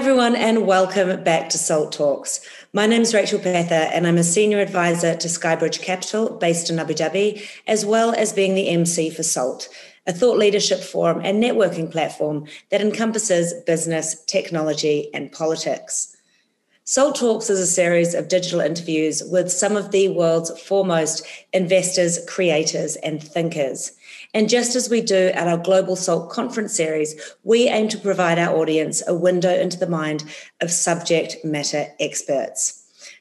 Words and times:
everyone, 0.00 0.34
and 0.34 0.66
welcome 0.66 1.22
back 1.24 1.50
to 1.50 1.58
SALT 1.58 1.92
Talks. 1.92 2.40
My 2.72 2.86
name 2.86 3.02
is 3.02 3.12
Rachel 3.12 3.38
Pether, 3.38 3.90
and 3.92 4.06
I'm 4.06 4.16
a 4.16 4.24
senior 4.24 4.58
advisor 4.58 5.14
to 5.14 5.28
Skybridge 5.28 5.82
Capital 5.82 6.38
based 6.38 6.70
in 6.70 6.78
Abu 6.78 6.94
Dhabi, 6.94 7.46
as 7.66 7.84
well 7.84 8.14
as 8.14 8.32
being 8.32 8.54
the 8.54 8.70
MC 8.70 9.10
for 9.10 9.22
SALT, 9.22 9.68
a 10.06 10.14
thought 10.14 10.38
leadership 10.38 10.80
forum 10.80 11.20
and 11.22 11.42
networking 11.42 11.92
platform 11.92 12.46
that 12.70 12.80
encompasses 12.80 13.52
business, 13.66 14.24
technology, 14.24 15.10
and 15.12 15.32
politics. 15.32 16.16
SALT 16.84 17.16
Talks 17.16 17.50
is 17.50 17.60
a 17.60 17.66
series 17.66 18.14
of 18.14 18.28
digital 18.28 18.60
interviews 18.60 19.22
with 19.26 19.52
some 19.52 19.76
of 19.76 19.90
the 19.90 20.08
world's 20.08 20.58
foremost 20.62 21.26
investors, 21.52 22.18
creators, 22.26 22.96
and 22.96 23.22
thinkers. 23.22 23.92
And 24.32 24.48
just 24.48 24.76
as 24.76 24.88
we 24.88 25.00
do 25.00 25.28
at 25.34 25.48
our 25.48 25.58
Global 25.58 25.96
SALT 25.96 26.30
conference 26.30 26.74
series, 26.74 27.14
we 27.42 27.68
aim 27.68 27.88
to 27.88 27.98
provide 27.98 28.38
our 28.38 28.56
audience 28.56 29.02
a 29.06 29.14
window 29.14 29.52
into 29.52 29.78
the 29.78 29.88
mind 29.88 30.24
of 30.60 30.70
subject 30.70 31.44
matter 31.44 31.86
experts. 31.98 32.76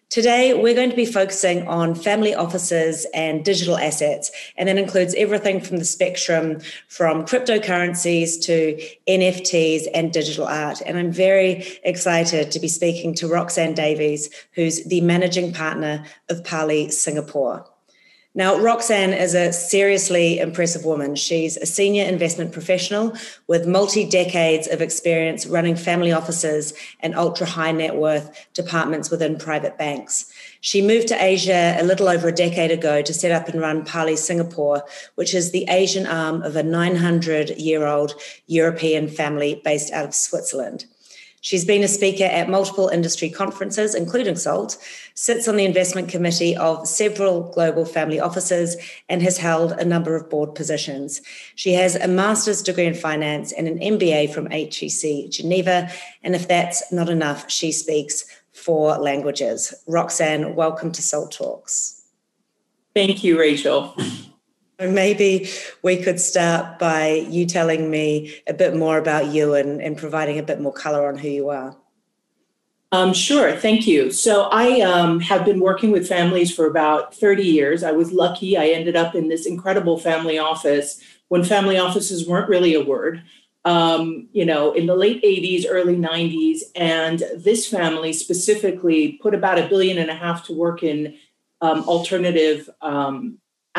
Today, 0.10 0.56
we're 0.56 0.74
going 0.74 0.90
to 0.90 0.96
be 0.96 1.06
focusing 1.06 1.68
on 1.68 1.94
family 1.94 2.34
offices 2.34 3.06
and 3.14 3.46
digital 3.46 3.78
assets, 3.78 4.32
and 4.58 4.68
that 4.68 4.78
includes 4.80 5.14
everything 5.16 5.62
from 5.62 5.78
the 5.78 5.86
spectrum 5.86 6.62
from 6.88 7.26
cryptocurrencies 7.26 8.42
to 8.46 8.82
NFTs 9.08 9.84
and 9.94 10.12
digital 10.12 10.48
art. 10.48 10.82
And 10.84 10.98
I'm 10.98 11.12
very 11.12 11.64
excited 11.84 12.52
to 12.52 12.60
be 12.60 12.68
speaking 12.68 13.14
to 13.16 13.28
Roxanne 13.28 13.76
Davies, 13.76 14.32
who's 14.54 14.84
the 14.84 15.02
managing 15.02 15.54
partner 15.54 16.04
of 16.28 16.44
Pali 16.44 16.90
Singapore. 16.90 17.68
Now, 18.36 18.60
Roxanne 18.60 19.14
is 19.14 19.34
a 19.34 19.52
seriously 19.52 20.38
impressive 20.38 20.86
woman. 20.86 21.16
She's 21.16 21.58
a 21.58 21.66
senior 21.66 22.06
investment 22.06 22.52
professional 22.52 23.14
with 23.48 23.66
multi 23.66 24.08
decades 24.08 24.68
of 24.68 24.84
experience 24.84 25.48
running 25.48 25.76
family 25.76 26.12
offices 26.12 26.74
and 27.00 27.16
ultra 27.16 27.48
high 27.48 27.72
net 27.72 27.96
worth 27.96 28.48
departments 28.54 29.10
within 29.10 29.40
private 29.40 29.80
banks. 29.80 30.32
She 30.62 30.80
moved 30.80 31.08
to 31.08 31.24
Asia 31.24 31.76
a 31.80 31.84
little 31.84 32.08
over 32.08 32.28
a 32.28 32.32
decade 32.32 32.70
ago 32.70 33.02
to 33.02 33.14
set 33.16 33.32
up 33.32 33.48
and 33.48 33.60
run 33.60 33.84
Pali 33.84 34.16
Singapore, 34.16 34.84
which 35.16 35.34
is 35.34 35.52
the 35.52 35.66
Asian 35.68 36.06
arm 36.06 36.44
of 36.44 36.56
a 36.56 36.62
900 36.62 37.58
year 37.58 37.88
old 37.88 38.14
European 38.46 39.08
family 39.08 39.60
based 39.64 39.92
out 39.92 40.06
of 40.06 40.14
Switzerland. 40.14 40.86
She's 41.42 41.64
been 41.64 41.84
a 41.84 41.88
speaker 41.88 42.26
at 42.26 42.50
multiple 42.50 42.90
industry 42.90 43.30
conferences, 43.30 43.96
including 43.96 44.36
SALT, 44.36 44.78
sits 45.14 45.48
on 45.48 45.56
the 45.56 45.66
investment 45.66 46.10
committee 46.10 46.56
of 46.56 46.88
several 46.88 47.52
global 47.52 47.86
family 47.86 48.20
offices, 48.20 48.76
and 49.08 49.22
has 49.22 49.38
held 49.38 49.72
a 49.74 49.86
number 49.86 50.16
of 50.16 50.30
board 50.30 50.54
positions. 50.54 51.22
She 51.56 51.74
has 51.74 51.96
a 51.96 52.08
master's 52.08 52.62
degree 52.62 52.86
in 52.86 52.94
finance 52.94 53.52
and 53.54 53.68
an 53.68 53.80
MBA 53.80 54.34
from 54.34 54.48
HEC 54.48 55.30
Geneva. 55.30 55.90
And 56.24 56.36
if 56.36 56.48
that's 56.48 56.92
not 56.92 57.10
enough, 57.10 57.50
she 57.50 57.72
speaks 57.72 58.26
four 58.52 58.98
languages. 58.98 59.74
Roxanne, 59.88 60.56
welcome 60.56 60.92
to 60.92 61.02
SALT 61.02 61.32
Talks. 61.32 62.04
Thank 62.94 63.24
you, 63.24 63.40
Rachel. 63.40 63.96
Maybe 64.80 65.50
we 65.84 65.98
could 65.98 66.20
start 66.20 66.80
by 66.80 67.26
you 67.30 67.46
telling 67.46 67.92
me 67.92 68.34
a 68.48 68.54
bit 68.54 68.76
more 68.76 68.98
about 68.98 69.28
you 69.28 69.54
and, 69.54 69.82
and 69.82 69.98
providing 69.98 70.40
a 70.40 70.44
bit 70.44 70.62
more 70.62 70.72
color 70.72 71.08
on 71.08 71.18
who 71.18 71.28
you 71.28 71.50
are. 71.50 71.76
Um, 72.92 73.14
sure, 73.14 73.56
thank 73.56 73.86
you. 73.86 74.12
So 74.12 74.44
I 74.52 74.82
um, 74.82 75.20
have 75.20 75.46
been 75.46 75.60
working 75.60 75.92
with 75.92 76.08
families 76.08 76.54
for 76.54 76.66
about 76.66 77.14
30 77.14 77.44
years. 77.44 77.84
I 77.84 77.92
was 77.92 78.12
lucky. 78.12 78.58
I 78.58 78.68
ended 78.68 78.96
up 78.96 79.14
in 79.14 79.28
this 79.28 79.46
incredible 79.46 80.00
family 80.00 80.40
office 80.40 81.00
when 81.28 81.44
family 81.44 81.78
offices 81.78 82.28
weren't 82.28 82.50
really 82.50 82.74
a 82.74 82.84
word. 82.84 83.22
Um, 83.66 84.30
you 84.32 84.46
know, 84.46 84.72
in 84.72 84.88
the 84.88 84.96
late 84.96 85.22
80s, 85.22 85.66
early 85.70 85.98
90s, 85.98 86.62
and 86.76 87.22
this 87.36 87.68
family 87.68 88.14
specifically 88.14 89.20
put 89.22 89.36
about 89.36 89.60
a 89.60 89.68
billion 89.68 89.98
and 89.98 90.10
a 90.10 90.16
half 90.16 90.46
to 90.46 90.54
work 90.54 90.82
in 90.82 91.16
um, 91.62 91.84
alternative 91.84 92.70
um, 92.82 93.38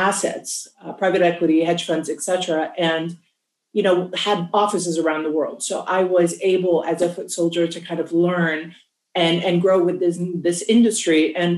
assets, 0.08 0.68
uh, 0.82 0.92
private 0.92 1.22
equity, 1.22 1.64
hedge 1.64 1.84
funds, 1.84 2.08
et 2.08 2.20
cetera, 2.22 2.72
and 2.78 3.16
you 3.72 3.82
know 3.82 4.10
had 4.26 4.48
offices 4.52 4.96
around 4.98 5.22
the 5.22 5.36
world. 5.38 5.62
So 5.62 5.80
I 5.98 6.00
was 6.04 6.30
able, 6.54 6.84
as 6.84 7.02
a 7.02 7.12
foot 7.14 7.30
soldier, 7.30 7.66
to 7.68 7.80
kind 7.88 8.00
of 8.00 8.12
learn 8.12 8.74
and 9.14 9.36
and 9.44 9.62
grow 9.64 9.78
with 9.82 9.98
this 10.00 10.18
this 10.48 10.62
industry. 10.76 11.22
And 11.36 11.50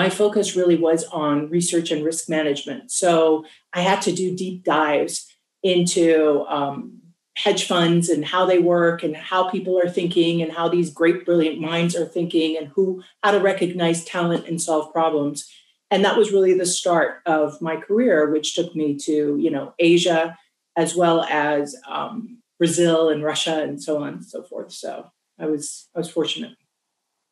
my 0.00 0.08
focus 0.10 0.56
really 0.56 0.76
was 0.76 1.04
on 1.04 1.50
research 1.50 1.90
and 1.90 2.04
risk 2.04 2.28
management. 2.28 2.90
So 2.90 3.44
I 3.72 3.80
had 3.80 4.00
to 4.02 4.12
do 4.12 4.36
deep 4.36 4.64
dives 4.64 5.14
into 5.62 6.44
um, 6.48 7.00
hedge 7.36 7.64
funds 7.66 8.08
and 8.08 8.24
how 8.24 8.46
they 8.46 8.58
work 8.58 9.02
and 9.02 9.16
how 9.16 9.50
people 9.50 9.78
are 9.78 9.88
thinking 9.88 10.42
and 10.42 10.52
how 10.52 10.68
these 10.68 10.90
great 10.90 11.24
brilliant 11.26 11.60
minds 11.60 11.96
are 11.96 12.06
thinking 12.06 12.56
and 12.56 12.68
who 12.68 13.02
how 13.22 13.32
to 13.32 13.40
recognize 13.40 14.04
talent 14.04 14.46
and 14.46 14.60
solve 14.60 14.92
problems 14.92 15.50
and 15.90 16.04
that 16.04 16.16
was 16.16 16.32
really 16.32 16.56
the 16.56 16.66
start 16.66 17.20
of 17.26 17.60
my 17.60 17.76
career 17.76 18.30
which 18.30 18.54
took 18.54 18.74
me 18.74 18.96
to 18.96 19.36
you 19.38 19.50
know 19.50 19.74
asia 19.78 20.36
as 20.76 20.96
well 20.96 21.22
as 21.24 21.76
um, 21.88 22.38
brazil 22.58 23.08
and 23.08 23.22
russia 23.22 23.62
and 23.62 23.82
so 23.82 24.02
on 24.02 24.14
and 24.14 24.24
so 24.24 24.42
forth. 24.42 24.72
So 24.72 25.10
i 25.38 25.46
was 25.46 25.88
i 25.94 25.98
was 25.98 26.10
fortunate. 26.10 26.56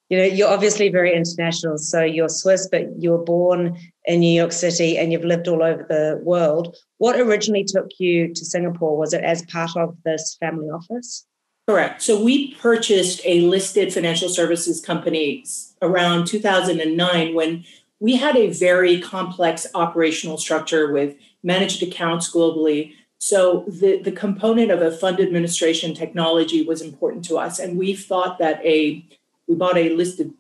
You 0.09 0.19
know 0.19 0.25
you're 0.25 0.51
obviously 0.51 0.91
very 0.91 1.15
international 1.15 1.79
so 1.79 2.03
you're 2.03 2.29
swiss 2.29 2.69
but 2.71 2.85
you 2.99 3.13
were 3.13 3.25
born 3.25 3.79
in 4.05 4.21
new 4.21 4.37
york 4.41 4.53
city 4.53 4.99
and 4.99 5.11
you've 5.11 5.25
lived 5.25 5.49
all 5.49 5.63
over 5.63 5.87
the 5.89 6.21
world. 6.23 6.77
What 6.99 7.19
originally 7.19 7.65
took 7.65 7.89
you 7.99 8.33
to 8.35 8.45
singapore? 8.45 8.97
Was 8.97 9.15
it 9.15 9.25
as 9.25 9.43
part 9.47 9.77
of 9.77 9.97
this 10.05 10.37
family 10.39 10.69
office? 10.69 11.27
Correct. 11.69 12.03
So 12.03 12.23
we 12.23 12.55
purchased 12.55 13.21
a 13.25 13.43
listed 13.43 13.95
financial 13.95 14.29
services 14.29 14.81
company 14.81 15.45
around 15.81 16.27
2009 16.27 17.35
when 17.35 17.65
we 18.03 18.17
had 18.17 18.37
a 18.37 18.51
very 18.51 19.01
complex 19.01 19.65
operational 19.77 20.37
structure 20.37 20.91
with 20.91 21.15
managed 21.45 21.85
accounts 21.85 22.35
globally. 22.35 22.95
So 23.19 23.65
the, 23.69 24.03
the 24.03 24.11
component 24.11 24.73
of 24.73 24.83
a 24.83 24.91
fund 24.91 25.21
administration 25.21 25.95
technology 25.95 26.65
was 26.65 26.83
important 26.83 27.25
to 27.27 27.39
us. 27.39 27.61
And 27.61 27.79
we 27.79 27.95
thought 27.95 28.41
that 28.41 28.61
a 28.65 29.07
we 29.47 29.55
bought 29.55 29.77
a 29.77 29.91
listed 29.91 30.35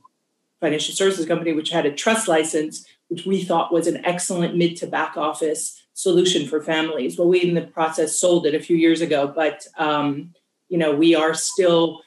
financial 0.61 0.93
services 0.93 1.25
company 1.25 1.53
which 1.53 1.71
had 1.71 1.87
a 1.87 1.93
trust 1.93 2.27
license, 2.27 2.85
which 3.07 3.27
we 3.27 3.45
thought 3.45 3.73
was 3.73 3.87
an 3.87 4.05
excellent 4.05 4.57
mid 4.57 4.77
to 4.79 4.89
back 4.89 5.17
office 5.17 5.81
solution 5.95 6.49
for 6.49 6.61
families. 6.61 7.17
Well, 7.17 7.29
we 7.29 7.45
in 7.45 7.55
the 7.55 7.63
process 7.63 8.19
sold 8.19 8.45
it 8.45 8.57
a 8.57 8.61
few 8.61 8.77
years 8.77 9.01
ago, 9.01 9.33
but 9.33 9.69
um, 9.79 10.35
you 10.69 10.79
know 10.79 10.93
we 10.93 11.15
are 11.15 11.33
still 11.33 12.03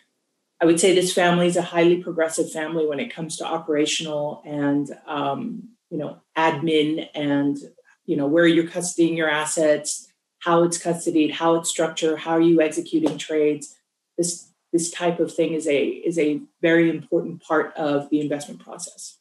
I 0.61 0.65
would 0.65 0.79
say 0.79 0.95
this 0.95 1.13
family 1.13 1.47
is 1.47 1.57
a 1.57 1.61
highly 1.61 2.01
progressive 2.01 2.51
family 2.51 2.87
when 2.87 2.99
it 2.99 3.13
comes 3.13 3.37
to 3.37 3.45
operational 3.45 4.41
and 4.45 4.89
um, 5.05 5.69
you 5.89 5.97
know 5.97 6.17
admin 6.37 7.07
and 7.13 7.57
you 8.05 8.15
know 8.15 8.27
where 8.27 8.47
you're 8.47 8.67
custodying 8.67 9.17
your 9.17 9.29
assets, 9.29 10.07
how 10.39 10.63
it's 10.63 10.77
custodied, 10.77 11.31
how 11.31 11.55
it's 11.55 11.69
structured, 11.69 12.19
how 12.19 12.31
are 12.31 12.41
you 12.41 12.61
executing 12.61 13.17
trades. 13.17 13.75
This 14.17 14.49
this 14.71 14.91
type 14.91 15.19
of 15.19 15.33
thing 15.33 15.53
is 15.53 15.67
a 15.67 15.85
is 15.85 16.17
a 16.17 16.41
very 16.61 16.89
important 16.89 17.41
part 17.41 17.75
of 17.75 18.09
the 18.09 18.21
investment 18.21 18.61
process. 18.61 19.17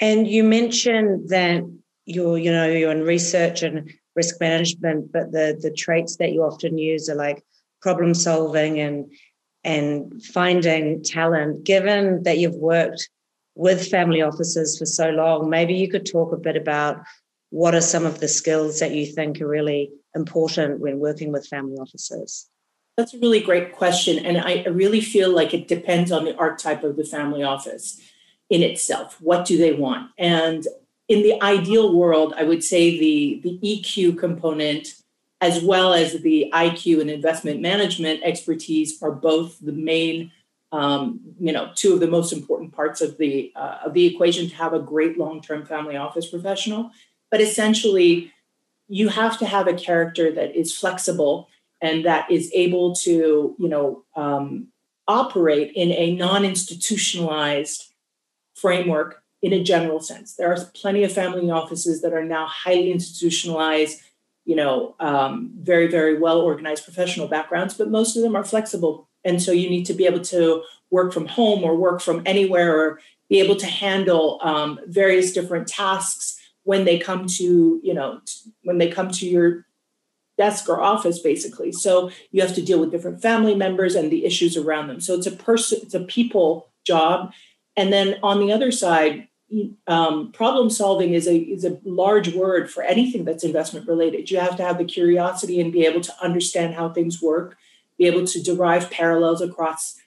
And 0.00 0.26
you 0.26 0.44
mentioned 0.44 1.28
that 1.28 1.62
you're 2.06 2.38
you 2.38 2.52
know 2.52 2.68
you're 2.68 2.92
in 2.92 3.02
research 3.02 3.62
and 3.62 3.90
risk 4.14 4.40
management, 4.40 5.12
but 5.12 5.32
the 5.32 5.58
the 5.60 5.70
traits 5.70 6.16
that 6.16 6.32
you 6.32 6.42
often 6.42 6.78
use 6.78 7.08
are 7.08 7.16
like 7.16 7.44
problem 7.80 8.14
solving 8.14 8.78
and 8.78 9.10
and 9.64 10.22
finding 10.24 11.02
talent, 11.02 11.64
given 11.64 12.22
that 12.24 12.38
you've 12.38 12.56
worked 12.56 13.08
with 13.54 13.88
family 13.88 14.22
offices 14.22 14.78
for 14.78 14.86
so 14.86 15.10
long, 15.10 15.50
maybe 15.50 15.74
you 15.74 15.88
could 15.88 16.06
talk 16.06 16.32
a 16.32 16.38
bit 16.38 16.56
about 16.56 17.02
what 17.50 17.74
are 17.74 17.82
some 17.82 18.06
of 18.06 18.20
the 18.20 18.28
skills 18.28 18.80
that 18.80 18.92
you 18.92 19.06
think 19.06 19.40
are 19.40 19.46
really 19.46 19.90
important 20.14 20.80
when 20.80 20.98
working 20.98 21.32
with 21.32 21.46
family 21.46 21.76
offices? 21.76 22.48
That's 22.96 23.14
a 23.14 23.18
really 23.18 23.40
great 23.40 23.72
question. 23.72 24.24
And 24.24 24.38
I 24.38 24.64
really 24.64 25.00
feel 25.00 25.30
like 25.30 25.54
it 25.54 25.68
depends 25.68 26.12
on 26.12 26.24
the 26.24 26.36
archetype 26.36 26.82
of 26.82 26.96
the 26.96 27.04
family 27.04 27.42
office 27.42 28.00
in 28.50 28.62
itself. 28.62 29.18
What 29.20 29.46
do 29.46 29.56
they 29.56 29.72
want? 29.72 30.10
And 30.18 30.66
in 31.08 31.22
the 31.22 31.42
ideal 31.42 31.94
world, 31.94 32.34
I 32.36 32.44
would 32.44 32.62
say 32.62 32.98
the, 32.98 33.40
the 33.42 33.58
EQ 33.62 34.18
component 34.18 34.94
as 35.42 35.60
well 35.60 35.92
as 35.92 36.12
the 36.22 36.48
IQ 36.54 37.00
and 37.00 37.10
investment 37.10 37.60
management 37.60 38.22
expertise 38.22 39.02
are 39.02 39.10
both 39.10 39.58
the 39.60 39.72
main, 39.72 40.30
um, 40.70 41.20
you 41.40 41.52
know, 41.52 41.72
two 41.74 41.92
of 41.92 42.00
the 42.00 42.06
most 42.06 42.32
important 42.32 42.72
parts 42.72 43.00
of 43.00 43.18
the 43.18 43.52
uh, 43.56 43.78
of 43.84 43.92
the 43.92 44.06
equation 44.06 44.48
to 44.48 44.54
have 44.54 44.72
a 44.72 44.78
great 44.78 45.18
long-term 45.18 45.66
family 45.66 45.96
office 45.96 46.30
professional. 46.30 46.92
But 47.28 47.40
essentially, 47.40 48.32
you 48.88 49.08
have 49.08 49.36
to 49.40 49.46
have 49.46 49.66
a 49.66 49.74
character 49.74 50.30
that 50.30 50.54
is 50.54 50.76
flexible 50.76 51.48
and 51.80 52.04
that 52.04 52.30
is 52.30 52.48
able 52.54 52.94
to, 52.94 53.56
you 53.58 53.68
know, 53.68 54.04
um, 54.14 54.68
operate 55.08 55.72
in 55.74 55.90
a 55.90 56.14
non-institutionalized 56.14 57.92
framework 58.54 59.24
in 59.42 59.52
a 59.52 59.64
general 59.64 59.98
sense. 59.98 60.36
There 60.36 60.52
are 60.52 60.64
plenty 60.72 61.02
of 61.02 61.12
family 61.12 61.50
offices 61.50 62.00
that 62.02 62.12
are 62.12 62.24
now 62.24 62.46
highly 62.46 62.92
institutionalized 62.92 64.00
you 64.44 64.56
know, 64.56 64.96
um, 65.00 65.52
very, 65.60 65.86
very 65.86 66.18
well 66.18 66.40
organized 66.40 66.84
professional 66.84 67.28
backgrounds, 67.28 67.74
but 67.74 67.90
most 67.90 68.16
of 68.16 68.22
them 68.22 68.34
are 68.34 68.44
flexible 68.44 69.08
And 69.24 69.42
so 69.42 69.52
you 69.52 69.70
need 69.70 69.86
to 69.86 69.94
be 69.94 70.06
able 70.06 70.20
to 70.20 70.62
work 70.90 71.12
from 71.12 71.26
home 71.26 71.62
or 71.64 71.76
work 71.76 72.00
from 72.00 72.22
anywhere 72.26 72.76
or 72.76 73.00
be 73.28 73.40
able 73.40 73.56
to 73.56 73.66
handle 73.66 74.40
um, 74.42 74.78
various 74.86 75.32
different 75.32 75.68
tasks 75.68 76.38
when 76.64 76.84
they 76.84 76.98
come 76.98 77.26
to, 77.26 77.80
you 77.82 77.94
know, 77.94 78.20
when 78.62 78.78
they 78.78 78.88
come 78.90 79.10
to 79.10 79.26
your 79.26 79.66
desk 80.38 80.68
or 80.68 80.80
office 80.80 81.20
basically. 81.20 81.72
So 81.72 82.10
you 82.30 82.42
have 82.42 82.54
to 82.54 82.62
deal 82.62 82.80
with 82.80 82.90
different 82.90 83.22
family 83.22 83.54
members 83.54 83.94
and 83.94 84.10
the 84.10 84.24
issues 84.24 84.56
around 84.56 84.88
them. 84.88 85.00
So 85.00 85.14
it's 85.14 85.26
a 85.26 85.32
person, 85.32 85.80
it's 85.82 85.94
a 85.94 86.00
people 86.00 86.68
job. 86.84 87.32
And 87.76 87.92
then 87.92 88.16
on 88.22 88.40
the 88.40 88.52
other 88.52 88.70
side, 88.70 89.28
um, 89.86 90.32
problem 90.32 90.70
solving 90.70 91.14
is 91.14 91.26
a 91.26 91.36
is 91.36 91.64
a 91.64 91.78
large 91.84 92.34
word 92.34 92.70
for 92.70 92.82
anything 92.82 93.24
that's 93.24 93.44
investment 93.44 93.86
related. 93.86 94.30
You 94.30 94.38
have 94.38 94.56
to 94.56 94.62
have 94.62 94.78
the 94.78 94.84
curiosity 94.84 95.60
and 95.60 95.72
be 95.72 95.84
able 95.84 96.00
to 96.00 96.14
understand 96.22 96.74
how 96.74 96.88
things 96.88 97.20
work, 97.20 97.56
be 97.98 98.06
able 98.06 98.26
to 98.26 98.42
derive 98.42 98.90
parallels 98.90 99.42
across 99.42 100.00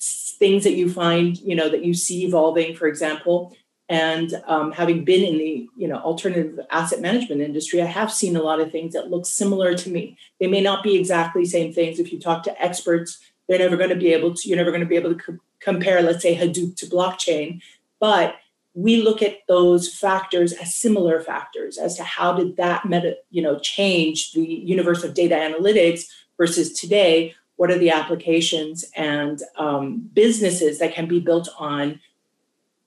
things 0.00 0.64
that 0.64 0.74
you 0.74 0.90
find, 0.90 1.38
you 1.38 1.54
know, 1.54 1.68
that 1.68 1.84
you 1.84 1.94
see 1.94 2.24
evolving, 2.24 2.74
for 2.74 2.86
example. 2.86 3.56
And 3.88 4.40
um, 4.46 4.72
having 4.72 5.04
been 5.04 5.24
in 5.24 5.38
the 5.38 5.68
you 5.76 5.88
know 5.88 5.96
alternative 5.96 6.58
asset 6.70 7.00
management 7.00 7.40
industry, 7.40 7.80
I 7.80 7.86
have 7.86 8.12
seen 8.12 8.36
a 8.36 8.42
lot 8.42 8.60
of 8.60 8.70
things 8.70 8.92
that 8.94 9.10
look 9.10 9.26
similar 9.26 9.74
to 9.74 9.90
me. 9.90 10.18
They 10.40 10.46
may 10.46 10.60
not 10.60 10.82
be 10.82 10.96
exactly 10.96 11.44
same 11.44 11.72
things. 11.72 11.98
If 11.98 12.12
you 12.12 12.18
talk 12.18 12.42
to 12.44 12.62
experts, 12.62 13.18
they're 13.48 13.58
never 13.58 13.76
going 13.76 13.90
to 13.90 13.96
be 13.96 14.12
able 14.12 14.34
to. 14.34 14.48
You're 14.48 14.58
never 14.58 14.70
going 14.70 14.82
to 14.82 14.86
be 14.86 14.96
able 14.96 15.14
to 15.14 15.20
co- 15.20 15.38
compare, 15.60 16.02
let's 16.02 16.22
say, 16.22 16.36
Hadoop 16.36 16.76
to 16.76 16.86
blockchain, 16.86 17.62
but 17.98 18.36
we 18.74 19.02
look 19.02 19.22
at 19.22 19.38
those 19.48 19.92
factors 19.92 20.52
as 20.52 20.74
similar 20.74 21.20
factors 21.20 21.78
as 21.78 21.96
to 21.96 22.04
how 22.04 22.32
did 22.32 22.56
that 22.56 22.84
meta, 22.84 23.16
you 23.30 23.42
know, 23.42 23.58
change 23.58 24.32
the 24.32 24.44
universe 24.44 25.02
of 25.02 25.14
data 25.14 25.34
analytics 25.34 26.04
versus 26.36 26.72
today. 26.72 27.34
What 27.56 27.70
are 27.70 27.78
the 27.78 27.90
applications 27.90 28.84
and 28.94 29.42
um, 29.56 30.08
businesses 30.12 30.78
that 30.78 30.94
can 30.94 31.08
be 31.08 31.18
built 31.18 31.48
on 31.58 32.00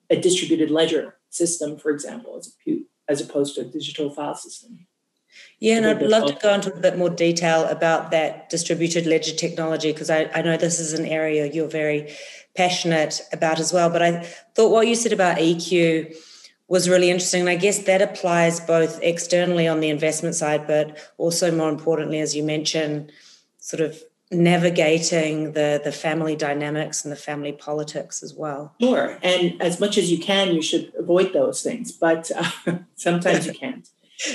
a 0.09 0.15
distributed 0.15 0.71
ledger 0.71 1.15
system, 1.29 1.77
for 1.77 1.91
example, 1.91 2.37
as, 2.37 2.53
a, 2.67 2.83
as 3.09 3.21
opposed 3.21 3.55
to 3.55 3.61
a 3.61 3.65
digital 3.65 4.09
file 4.09 4.35
system? 4.35 4.87
Yeah, 5.59 5.77
and 5.77 5.85
I'd 5.85 6.01
love 6.01 6.27
to 6.27 6.37
go 6.41 6.53
into 6.53 6.73
a 6.73 6.79
bit 6.79 6.97
more 6.97 7.09
detail 7.09 7.65
about 7.65 8.11
that 8.11 8.49
distributed 8.49 9.05
ledger 9.05 9.33
technology 9.33 9.91
because 9.91 10.09
I, 10.09 10.29
I 10.33 10.41
know 10.41 10.57
this 10.57 10.79
is 10.79 10.93
an 10.93 11.05
area 11.05 11.45
you're 11.45 11.69
very 11.69 12.13
passionate 12.55 13.21
about 13.31 13.59
as 13.59 13.71
well. 13.73 13.89
But 13.89 14.01
I 14.01 14.23
thought 14.55 14.71
what 14.71 14.87
you 14.87 14.95
said 14.95 15.13
about 15.13 15.37
EQ 15.37 16.15
was 16.67 16.87
really 16.87 17.09
interesting. 17.09 17.41
And 17.41 17.49
I 17.49 17.55
guess 17.55 17.79
that 17.79 18.01
applies 18.01 18.59
both 18.59 18.99
externally 19.01 19.67
on 19.67 19.81
the 19.81 19.89
investment 19.89 20.35
side, 20.35 20.67
but 20.67 20.97
also 21.17 21.51
more 21.51 21.69
importantly, 21.69 22.19
as 22.19 22.35
you 22.35 22.43
mentioned, 22.43 23.11
sort 23.59 23.81
of 23.81 24.01
navigating 24.31 25.51
the 25.51 25.81
the 25.83 25.91
family 25.91 26.35
dynamics 26.35 27.03
and 27.03 27.11
the 27.11 27.17
family 27.17 27.51
politics 27.51 28.23
as 28.23 28.33
well. 28.33 28.73
Sure, 28.79 29.17
and 29.21 29.61
as 29.61 29.79
much 29.79 29.97
as 29.97 30.09
you 30.09 30.17
can, 30.17 30.55
you 30.55 30.61
should 30.61 30.91
avoid 30.97 31.33
those 31.33 31.61
things, 31.61 31.91
but 31.91 32.31
uh, 32.35 32.77
sometimes 32.95 33.45
you 33.45 33.53
can't. 33.53 33.89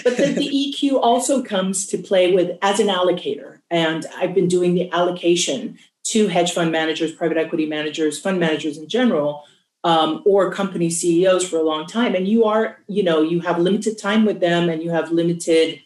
But 0.05 0.17
the, 0.17 0.27
the 0.27 0.49
EQ 0.49 1.01
also 1.01 1.43
comes 1.43 1.87
to 1.87 1.99
play 1.99 2.33
with 2.35 2.59
as 2.61 2.81
an 2.81 2.89
allocator, 2.89 3.61
and 3.71 4.05
I've 4.17 4.35
been 4.35 4.49
doing 4.49 4.75
the 4.75 4.91
allocation 4.93 5.79
to 6.07 6.29
hedge 6.29 6.53
fund 6.53 6.71
managers, 6.71 7.13
private 7.13 7.37
equity 7.37 7.67
managers, 7.67 8.19
fund 8.19 8.39
managers 8.39 8.79
in 8.79 8.89
general, 8.89 9.45
um, 9.83 10.23
or 10.25 10.53
company 10.53 10.91
CEOs 10.91 11.49
for 11.49 11.57
a 11.57 11.63
long 11.63 11.87
time. 11.87 12.15
And 12.15 12.29
you 12.29 12.45
are, 12.45 12.79
you 12.89 13.03
know, 13.03 13.23
you 13.23 13.41
have 13.41 13.59
limited 13.59 13.99
time 13.99 14.25
with 14.25 14.41
them 14.41 14.69
and 14.69 14.83
you 14.83 14.91
have 14.91 15.11
limited 15.11 15.81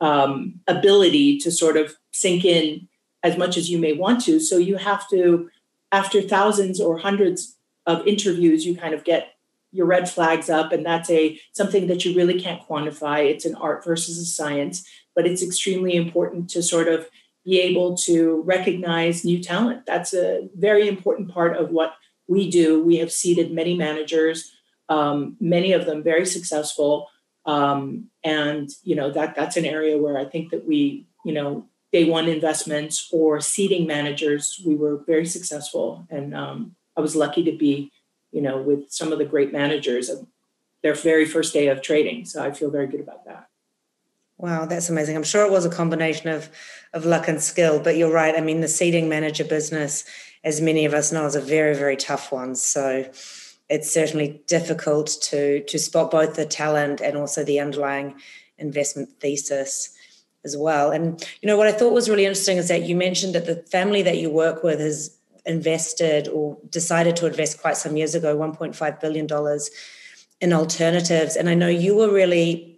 um, 0.00 0.60
ability 0.66 1.38
to 1.38 1.50
sort 1.50 1.76
of 1.76 1.94
sink 2.10 2.44
in 2.44 2.88
as 3.22 3.36
much 3.36 3.56
as 3.56 3.70
you 3.70 3.78
may 3.78 3.92
want 3.92 4.22
to. 4.24 4.40
So 4.40 4.56
you 4.56 4.76
have 4.76 5.08
to, 5.10 5.50
after 5.92 6.22
thousands 6.22 6.80
or 6.80 6.98
hundreds 6.98 7.56
of 7.86 8.06
interviews, 8.06 8.64
you 8.64 8.76
kind 8.76 8.94
of 8.94 9.04
get 9.04 9.34
your 9.72 9.86
red 9.86 10.08
flags 10.10 10.50
up 10.50 10.72
and 10.72 10.84
that's 10.84 11.10
a 11.10 11.38
something 11.52 11.86
that 11.86 12.04
you 12.04 12.14
really 12.16 12.40
can't 12.40 12.66
quantify 12.66 13.24
it's 13.24 13.44
an 13.44 13.54
art 13.54 13.84
versus 13.84 14.18
a 14.18 14.24
science 14.24 14.84
but 15.14 15.26
it's 15.26 15.42
extremely 15.42 15.94
important 15.94 16.50
to 16.50 16.62
sort 16.62 16.88
of 16.88 17.08
be 17.44 17.60
able 17.60 17.96
to 17.96 18.42
recognize 18.42 19.24
new 19.24 19.42
talent. 19.42 19.86
That's 19.86 20.12
a 20.14 20.48
very 20.54 20.88
important 20.88 21.30
part 21.30 21.56
of 21.56 21.70
what 21.70 21.94
we 22.28 22.50
do. 22.50 22.82
We 22.82 22.96
have 22.98 23.10
seeded 23.10 23.52
many 23.52 23.76
managers, 23.76 24.52
um, 24.88 25.36
many 25.40 25.72
of 25.72 25.86
them 25.86 26.02
very 26.02 26.26
successful, 26.26 27.08
um, 27.46 28.10
and 28.22 28.68
you 28.84 28.94
know 28.94 29.10
that 29.10 29.34
that's 29.34 29.56
an 29.56 29.64
area 29.64 29.98
where 29.98 30.18
I 30.18 30.24
think 30.24 30.50
that 30.50 30.66
we, 30.66 31.06
you 31.24 31.32
know, 31.32 31.66
day 31.92 32.04
one 32.04 32.28
investments 32.28 33.08
or 33.12 33.40
seeding 33.40 33.86
managers, 33.86 34.62
we 34.64 34.76
were 34.76 35.02
very 35.06 35.26
successful, 35.26 36.06
and 36.10 36.34
um, 36.34 36.76
I 36.96 37.00
was 37.00 37.16
lucky 37.16 37.42
to 37.44 37.52
be, 37.52 37.90
you 38.30 38.42
know, 38.42 38.60
with 38.60 38.90
some 38.90 39.12
of 39.12 39.18
the 39.18 39.24
great 39.24 39.52
managers 39.52 40.08
of 40.08 40.26
their 40.82 40.94
very 40.94 41.24
first 41.24 41.52
day 41.52 41.68
of 41.68 41.82
trading. 41.82 42.24
So 42.24 42.42
I 42.42 42.52
feel 42.52 42.70
very 42.70 42.86
good 42.86 43.00
about 43.00 43.24
that. 43.26 43.49
Wow, 44.40 44.64
that's 44.64 44.88
amazing. 44.88 45.16
I'm 45.16 45.22
sure 45.22 45.44
it 45.44 45.52
was 45.52 45.66
a 45.66 45.70
combination 45.70 46.30
of 46.30 46.48
of 46.94 47.04
luck 47.04 47.28
and 47.28 47.42
skill, 47.42 47.78
but 47.78 47.98
you're 47.98 48.10
right. 48.10 48.34
I 48.34 48.40
mean, 48.40 48.62
the 48.62 48.68
seeding 48.68 49.06
manager 49.06 49.44
business, 49.44 50.04
as 50.42 50.62
many 50.62 50.86
of 50.86 50.94
us 50.94 51.12
know, 51.12 51.26
is 51.26 51.36
a 51.36 51.42
very, 51.42 51.76
very 51.76 51.94
tough 51.94 52.32
one. 52.32 52.54
So 52.56 53.04
it's 53.68 53.92
certainly 53.92 54.40
difficult 54.46 55.08
to 55.24 55.62
to 55.64 55.78
spot 55.78 56.10
both 56.10 56.36
the 56.36 56.46
talent 56.46 57.02
and 57.02 57.18
also 57.18 57.44
the 57.44 57.60
underlying 57.60 58.14
investment 58.56 59.10
thesis 59.20 59.94
as 60.42 60.56
well. 60.56 60.90
And 60.90 61.22
you 61.42 61.46
know 61.46 61.58
what 61.58 61.66
I 61.66 61.72
thought 61.72 61.92
was 61.92 62.08
really 62.08 62.24
interesting 62.24 62.56
is 62.56 62.68
that 62.68 62.84
you 62.84 62.96
mentioned 62.96 63.34
that 63.34 63.44
the 63.44 63.56
family 63.56 64.00
that 64.04 64.16
you 64.16 64.30
work 64.30 64.62
with 64.62 64.80
has 64.80 65.14
invested 65.44 66.28
or 66.28 66.56
decided 66.70 67.14
to 67.16 67.26
invest 67.26 67.60
quite 67.60 67.76
some 67.76 67.94
years 67.94 68.14
ago 68.14 68.34
1.5 68.34 69.00
billion 69.00 69.26
dollars 69.26 69.70
in 70.40 70.52
alternatives 70.52 71.34
and 71.36 71.48
I 71.48 71.54
know 71.54 71.68
you 71.68 71.96
were 71.96 72.12
really 72.12 72.69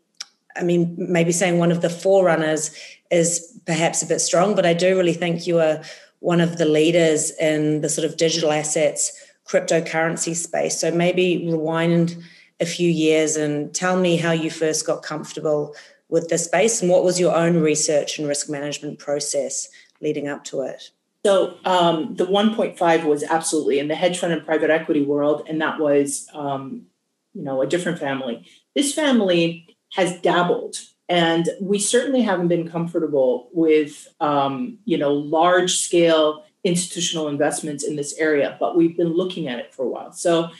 I 0.57 0.63
mean, 0.63 0.95
maybe 0.99 1.33
saying 1.33 1.59
one 1.59 1.73
of 1.73 1.83
the 1.83 1.91
forerunners 1.91 2.75
is 3.11 3.61
perhaps 3.67 4.03
a 4.03 4.07
bit 4.07 4.21
strong, 4.21 4.55
but 4.55 4.67
I 4.67 4.75
do 4.75 4.97
really 4.97 5.13
think 5.13 5.47
you 5.47 5.61
are 5.61 5.83
one 6.21 6.41
of 6.41 6.59
the 6.59 6.65
leaders 6.65 7.31
in 7.33 7.81
the 7.81 7.89
sort 7.89 8.05
of 8.05 8.17
digital 8.17 8.53
assets, 8.53 9.13
cryptocurrency 9.47 10.35
space. 10.35 10.81
So 10.81 10.91
maybe 10.91 11.49
rewind 11.51 12.17
a 12.61 12.67
few 12.67 12.89
years 12.89 13.37
and 13.37 13.75
tell 13.75 13.99
me 13.99 14.17
how 14.17 14.31
you 14.33 14.51
first 14.51 14.87
got 14.87 15.03
comfortable 15.03 15.75
with 16.09 16.29
the 16.29 16.39
space 16.39 16.81
and 16.81 16.91
what 16.91 17.05
was 17.05 17.19
your 17.19 17.35
own 17.35 17.61
research 17.61 18.19
and 18.19 18.29
risk 18.29 18.49
management 18.49 18.99
process 18.99 19.69
leading 20.01 20.29
up 20.29 20.45
to 20.45 20.61
it. 20.63 20.91
So 21.25 21.57
um, 21.65 22.17
the 22.17 22.27
1.5 22.27 23.05
was 23.05 23.23
absolutely 23.23 23.79
in 23.79 23.89
the 23.89 23.95
hedge 23.95 24.19
fund 24.19 24.33
and 24.33 24.45
private 24.45 24.71
equity 24.71 25.05
world, 25.05 25.45
and 25.49 25.61
that 25.61 25.79
was, 25.79 26.29
um, 26.35 26.87
you 27.33 27.43
know, 27.43 27.63
a 27.63 27.67
different 27.67 27.99
family. 27.99 28.47
This 28.75 28.93
family 28.93 29.72
has 29.93 30.21
dabbled. 30.21 30.77
And 31.09 31.49
we 31.61 31.79
certainly 31.79 32.23
haven't 32.23 32.49
been 32.49 32.69
comfortable 32.69 33.51
with 33.53 34.09
um, 34.21 34.79
you 34.85 34.99
know 34.99 35.13
large 35.13 35.77
scale 35.77 36.45
institutional 36.65 37.29
investments 37.29 37.83
in 37.83 37.97
this 37.97 38.15
area 38.19 38.57
but 38.61 38.77
we've 38.77 38.97
been 38.97 39.13
looking 39.13 39.49
at 39.49 39.59
it 39.59 39.75
for 39.75 39.85
a 39.85 39.89
while. 39.89 40.13
So 40.13 40.51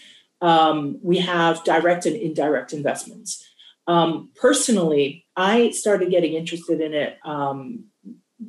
um, 0.41 0.99
we 1.03 1.19
have 1.19 1.63
direct 1.65 2.07
and 2.07 2.17
indirect 2.17 2.73
investments. 2.73 3.49
Um, 3.89 4.31
personally 4.37 5.27
i 5.37 5.71
started 5.71 6.11
getting 6.11 6.35
interested 6.35 6.81
in 6.81 6.95
it 6.95 7.19
um, 7.25 7.85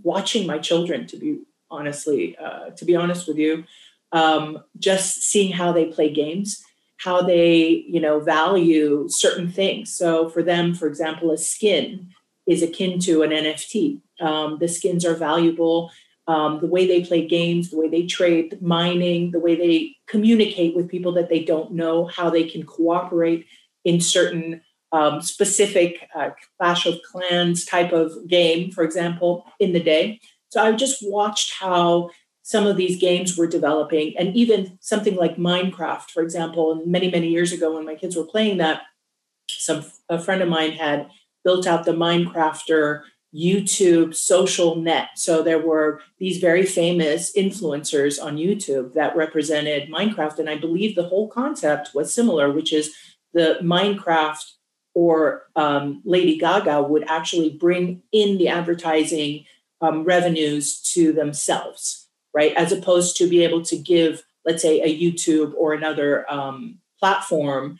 watching 0.04 0.46
my 0.46 0.60
children 0.60 1.08
to 1.08 1.18
be 1.18 1.40
honestly 1.72 2.38
uh, 2.38 2.70
to 2.72 2.86
be 2.86 2.96
honest 2.96 3.28
with 3.28 3.38
you 3.38 3.64
um, 4.12 4.60
just 4.78 5.24
seeing 5.24 5.52
how 5.52 5.72
they 5.72 5.86
play 5.86 6.14
games 6.14 6.64
how 7.04 7.22
they 7.22 7.84
you 7.88 8.00
know 8.00 8.20
value 8.20 9.08
certain 9.10 9.50
things. 9.50 9.94
So 9.94 10.30
for 10.30 10.44
them 10.44 10.74
for 10.74 10.88
example 10.88 11.32
a 11.32 11.38
skin 11.38 12.10
is 12.46 12.62
akin 12.62 13.00
to 13.00 13.22
an 13.24 13.32
nft 13.32 14.02
um, 14.22 14.58
the 14.60 14.68
skins 14.68 15.06
are 15.06 15.16
valuable. 15.16 15.92
Um, 16.26 16.62
the 16.62 16.68
way 16.68 16.88
they 16.88 17.04
play 17.04 17.28
games 17.28 17.70
the 17.70 17.78
way 17.78 17.90
they 17.90 18.06
trade 18.06 18.62
mining 18.62 19.32
the 19.32 19.42
way 19.42 19.56
they 19.58 19.98
communicate 20.08 20.74
with 20.74 20.88
people 20.88 21.12
that 21.16 21.28
they 21.28 21.44
don't 21.44 21.74
know 21.74 22.06
how 22.06 22.30
they 22.30 22.46
can 22.46 22.64
cooperate 22.66 23.46
in 23.84 24.00
certain 24.00 24.62
um, 24.94 25.22
specific 25.22 26.08
uh, 26.16 26.30
clash 26.58 26.86
of 26.86 27.02
clans 27.02 27.66
type 27.66 27.92
of 27.92 28.26
game 28.30 28.72
for 28.72 28.86
example 28.86 29.46
in 29.60 29.74
the 29.74 29.82
day. 29.82 30.22
So 30.48 30.64
i 30.64 30.72
just 30.72 31.00
watched 31.02 31.52
how 31.60 32.12
some 32.44 32.68
of 32.68 32.76
these 32.76 33.00
games 33.00 33.38
were 33.38 33.48
developing 33.48 34.14
and 34.18 34.36
even 34.36 34.78
something 34.82 35.16
like 35.16 35.38
minecraft 35.38 36.12
for 36.12 36.22
example 36.22 36.84
many 36.86 37.10
many 37.10 37.30
years 37.30 37.52
ago 37.52 37.74
when 37.74 37.86
my 37.86 37.96
kids 37.96 38.16
were 38.16 38.26
playing 38.26 38.58
that 38.58 38.84
some 39.48 39.84
a 40.10 40.20
friend 40.20 40.42
of 40.42 40.50
mine 40.50 40.74
had 40.74 41.10
built 41.44 41.66
out 41.66 41.86
the 41.86 41.92
minecrafter 41.94 43.02
youtube 43.34 44.14
social 44.14 44.76
net. 44.76 45.10
So 45.16 45.42
there 45.42 45.58
were 45.58 46.02
these 46.20 46.38
very 46.38 46.66
famous 46.66 47.36
influencers 47.36 48.24
on 48.24 48.38
youtube 48.38 48.94
that 48.94 49.16
represented 49.16 49.90
minecraft 49.90 50.38
and 50.38 50.50
i 50.50 50.58
believe 50.58 50.96
the 50.96 51.08
whole 51.08 51.30
concept 51.30 51.96
was 51.96 52.14
similar 52.14 52.52
which 52.52 52.72
is 52.72 52.94
the 53.34 53.58
minecraft 53.64 54.52
or 54.94 55.48
um, 55.56 56.04
lady 56.06 56.38
gaga 56.38 56.84
would 56.84 57.04
actually 57.10 57.50
bring 57.50 58.04
in 58.12 58.38
the 58.38 58.48
advertising 58.50 59.46
um, 59.82 60.04
revenues 60.04 60.80
to 60.82 61.12
themselves 61.12 62.03
right? 62.34 62.54
As 62.56 62.72
opposed 62.72 63.18
to 63.18 63.28
be 63.28 63.44
able 63.44 63.64
to 63.64 63.78
give, 63.78 64.24
let's 64.46 64.62
say, 64.62 64.82
a 64.82 65.00
YouTube 65.00 65.54
or 65.58 65.74
another 65.74 66.30
um, 66.32 66.80
platform 67.00 67.80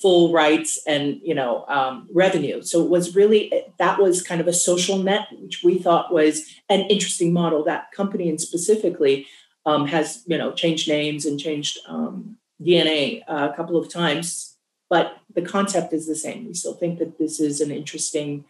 full 0.00 0.32
rights 0.32 0.80
and 0.86 1.20
you 1.22 1.34
know 1.34 1.64
um, 1.68 2.08
revenue. 2.12 2.62
So 2.62 2.82
it 2.82 2.90
was 2.90 3.16
really 3.16 3.52
that 3.78 4.00
was 4.00 4.22
kind 4.22 4.40
of 4.40 4.46
a 4.46 4.52
social 4.52 4.98
net, 4.98 5.28
which 5.32 5.62
we 5.62 5.78
thought 5.78 6.12
was 6.12 6.44
an 6.68 6.80
interesting 6.82 7.32
model. 7.32 7.64
That 7.64 7.90
company 7.92 8.28
and 8.28 8.40
specifically 8.40 9.26
um, 9.66 9.86
has 9.86 10.22
you 10.26 10.38
know 10.38 10.52
changed 10.52 10.88
names 10.88 11.26
and 11.26 11.38
changed 11.38 11.78
um, 11.88 12.36
DNA 12.62 13.22
uh, 13.28 13.48
a 13.52 13.56
couple 13.56 13.76
of 13.76 13.88
times, 13.88 14.56
but 14.88 15.18
the 15.34 15.42
concept 15.42 15.92
is 15.92 16.06
the 16.06 16.14
same. 16.14 16.46
We 16.46 16.54
still 16.54 16.74
think 16.74 16.98
that 16.98 17.18
this 17.18 17.40
is 17.40 17.60
an 17.60 17.70
interesting 17.70 18.44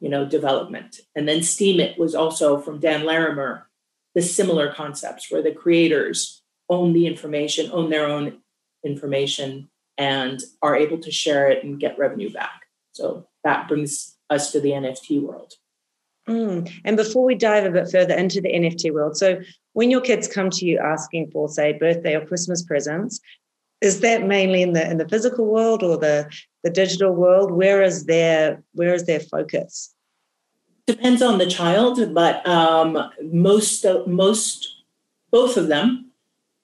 you 0.00 0.08
know 0.08 0.26
development. 0.26 1.00
And 1.16 1.28
then 1.28 1.38
Steemit 1.38 1.98
was 1.98 2.14
also 2.14 2.58
from 2.58 2.78
Dan 2.78 3.04
Larimer, 3.04 3.66
the 4.20 4.26
similar 4.26 4.70
concepts 4.70 5.30
where 5.30 5.40
the 5.40 5.50
creators 5.50 6.42
own 6.68 6.92
the 6.92 7.06
information, 7.06 7.70
own 7.72 7.88
their 7.88 8.06
own 8.06 8.38
information 8.84 9.70
and 9.96 10.42
are 10.60 10.76
able 10.76 10.98
to 10.98 11.10
share 11.10 11.50
it 11.50 11.64
and 11.64 11.80
get 11.80 11.98
revenue 11.98 12.30
back. 12.30 12.66
So 12.92 13.26
that 13.44 13.66
brings 13.66 14.18
us 14.28 14.52
to 14.52 14.60
the 14.60 14.72
NFT 14.72 15.22
world. 15.22 15.54
Mm. 16.28 16.70
And 16.84 16.98
before 16.98 17.24
we 17.24 17.34
dive 17.34 17.64
a 17.64 17.70
bit 17.70 17.90
further 17.90 18.14
into 18.14 18.42
the 18.42 18.52
NFT 18.52 18.92
world, 18.92 19.16
so 19.16 19.40
when 19.72 19.90
your 19.90 20.02
kids 20.02 20.28
come 20.28 20.50
to 20.50 20.66
you 20.66 20.78
asking 20.78 21.30
for, 21.30 21.48
say, 21.48 21.72
birthday 21.72 22.14
or 22.14 22.26
Christmas 22.26 22.62
presents, 22.62 23.20
is 23.80 24.00
that 24.00 24.26
mainly 24.26 24.60
in 24.60 24.74
the 24.74 24.90
in 24.90 24.98
the 24.98 25.08
physical 25.08 25.46
world 25.46 25.82
or 25.82 25.96
the 25.96 26.30
the 26.62 26.68
digital 26.68 27.12
world? 27.12 27.50
Where 27.50 27.82
is 27.82 28.04
their 28.04 28.62
where 28.72 28.92
is 28.92 29.06
their 29.06 29.20
focus? 29.20 29.94
Depends 30.90 31.22
on 31.22 31.38
the 31.38 31.46
child, 31.46 32.12
but 32.12 32.44
um, 32.48 33.12
most 33.22 33.86
most 34.08 34.82
both 35.30 35.56
of 35.56 35.68
them 35.68 36.10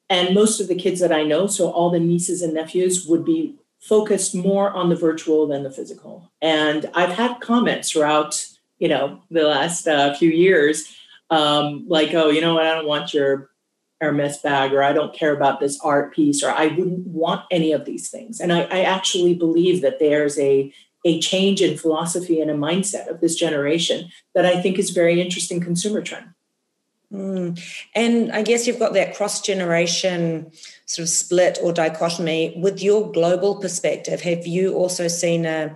and 0.09 0.35
most 0.35 0.59
of 0.59 0.67
the 0.67 0.75
kids 0.75 0.99
that 0.99 1.13
I 1.13 1.23
know, 1.23 1.47
so 1.47 1.71
all 1.71 1.89
the 1.89 1.99
nieces 2.01 2.41
and 2.41 2.53
nephews, 2.53 3.05
would 3.07 3.23
be 3.23 3.55
focused 3.79 4.35
more 4.35 4.69
on 4.71 4.89
the 4.89 4.97
virtual 4.97 5.47
than 5.47 5.63
the 5.63 5.71
physical. 5.71 6.29
And 6.41 6.89
I've 6.93 7.13
had 7.13 7.39
comments 7.39 7.89
throughout, 7.89 8.45
you 8.79 8.89
know, 8.89 9.21
the 9.31 9.43
last 9.43 9.87
uh, 9.87 10.13
few 10.13 10.29
years, 10.29 10.93
um, 11.29 11.85
like, 11.87 12.13
"Oh, 12.13 12.29
you 12.29 12.41
know 12.41 12.55
what? 12.55 12.65
I 12.65 12.75
don't 12.75 12.85
want 12.85 13.13
your 13.13 13.49
Hermes 14.01 14.39
bag, 14.39 14.73
or 14.73 14.83
I 14.83 14.91
don't 14.91 15.15
care 15.15 15.33
about 15.33 15.61
this 15.61 15.79
art 15.79 16.13
piece, 16.13 16.43
or 16.43 16.51
I 16.51 16.67
wouldn't 16.67 17.07
want 17.07 17.45
any 17.49 17.71
of 17.71 17.85
these 17.85 18.09
things." 18.09 18.41
And 18.41 18.51
I, 18.51 18.63
I 18.63 18.81
actually 18.81 19.35
believe 19.35 19.81
that 19.83 19.99
there's 19.99 20.37
a 20.37 20.73
a 21.07 21.19
change 21.19 21.61
in 21.61 21.77
philosophy 21.77 22.41
and 22.41 22.51
a 22.51 22.53
mindset 22.53 23.07
of 23.09 23.21
this 23.21 23.35
generation 23.35 24.09
that 24.35 24.45
I 24.45 24.61
think 24.61 24.77
is 24.77 24.89
very 24.89 25.21
interesting 25.21 25.61
consumer 25.61 26.01
trend. 26.01 26.27
Mm. 27.13 27.57
And 27.95 28.31
I 28.33 28.41
guess 28.41 28.67
you've 28.67 28.83
got 28.85 28.93
that 28.93 29.15
cross 29.15 29.41
generation 29.41 30.51
sort 30.85 31.03
of 31.03 31.09
split 31.09 31.57
or 31.63 31.71
dichotomy. 31.71 32.59
With 32.61 32.83
your 32.83 33.09
global 33.11 33.55
perspective, 33.55 34.19
have 34.21 34.45
you 34.45 34.73
also 34.73 35.07
seen 35.07 35.45
a 35.45 35.75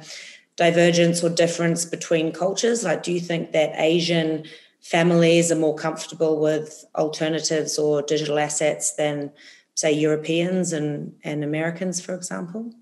divergence 0.58 1.24
or 1.24 1.30
difference 1.30 1.86
between 1.86 2.34
cultures? 2.34 2.84
Like, 2.84 3.04
do 3.04 3.14
you 3.14 3.22
think 3.22 3.54
that 3.54 3.72
Asian 3.78 4.44
families 4.82 5.50
are 5.52 5.56
more 5.56 5.76
comfortable 5.76 6.42
with 6.42 6.84
alternatives 6.96 7.80
or 7.80 8.02
digital 8.02 8.38
assets 8.38 8.96
than, 8.96 9.32
say, 9.76 9.94
Europeans 9.94 10.74
and, 10.74 11.16
and 11.24 11.46
Americans, 11.46 12.02
for 12.02 12.14
example? 12.14 12.74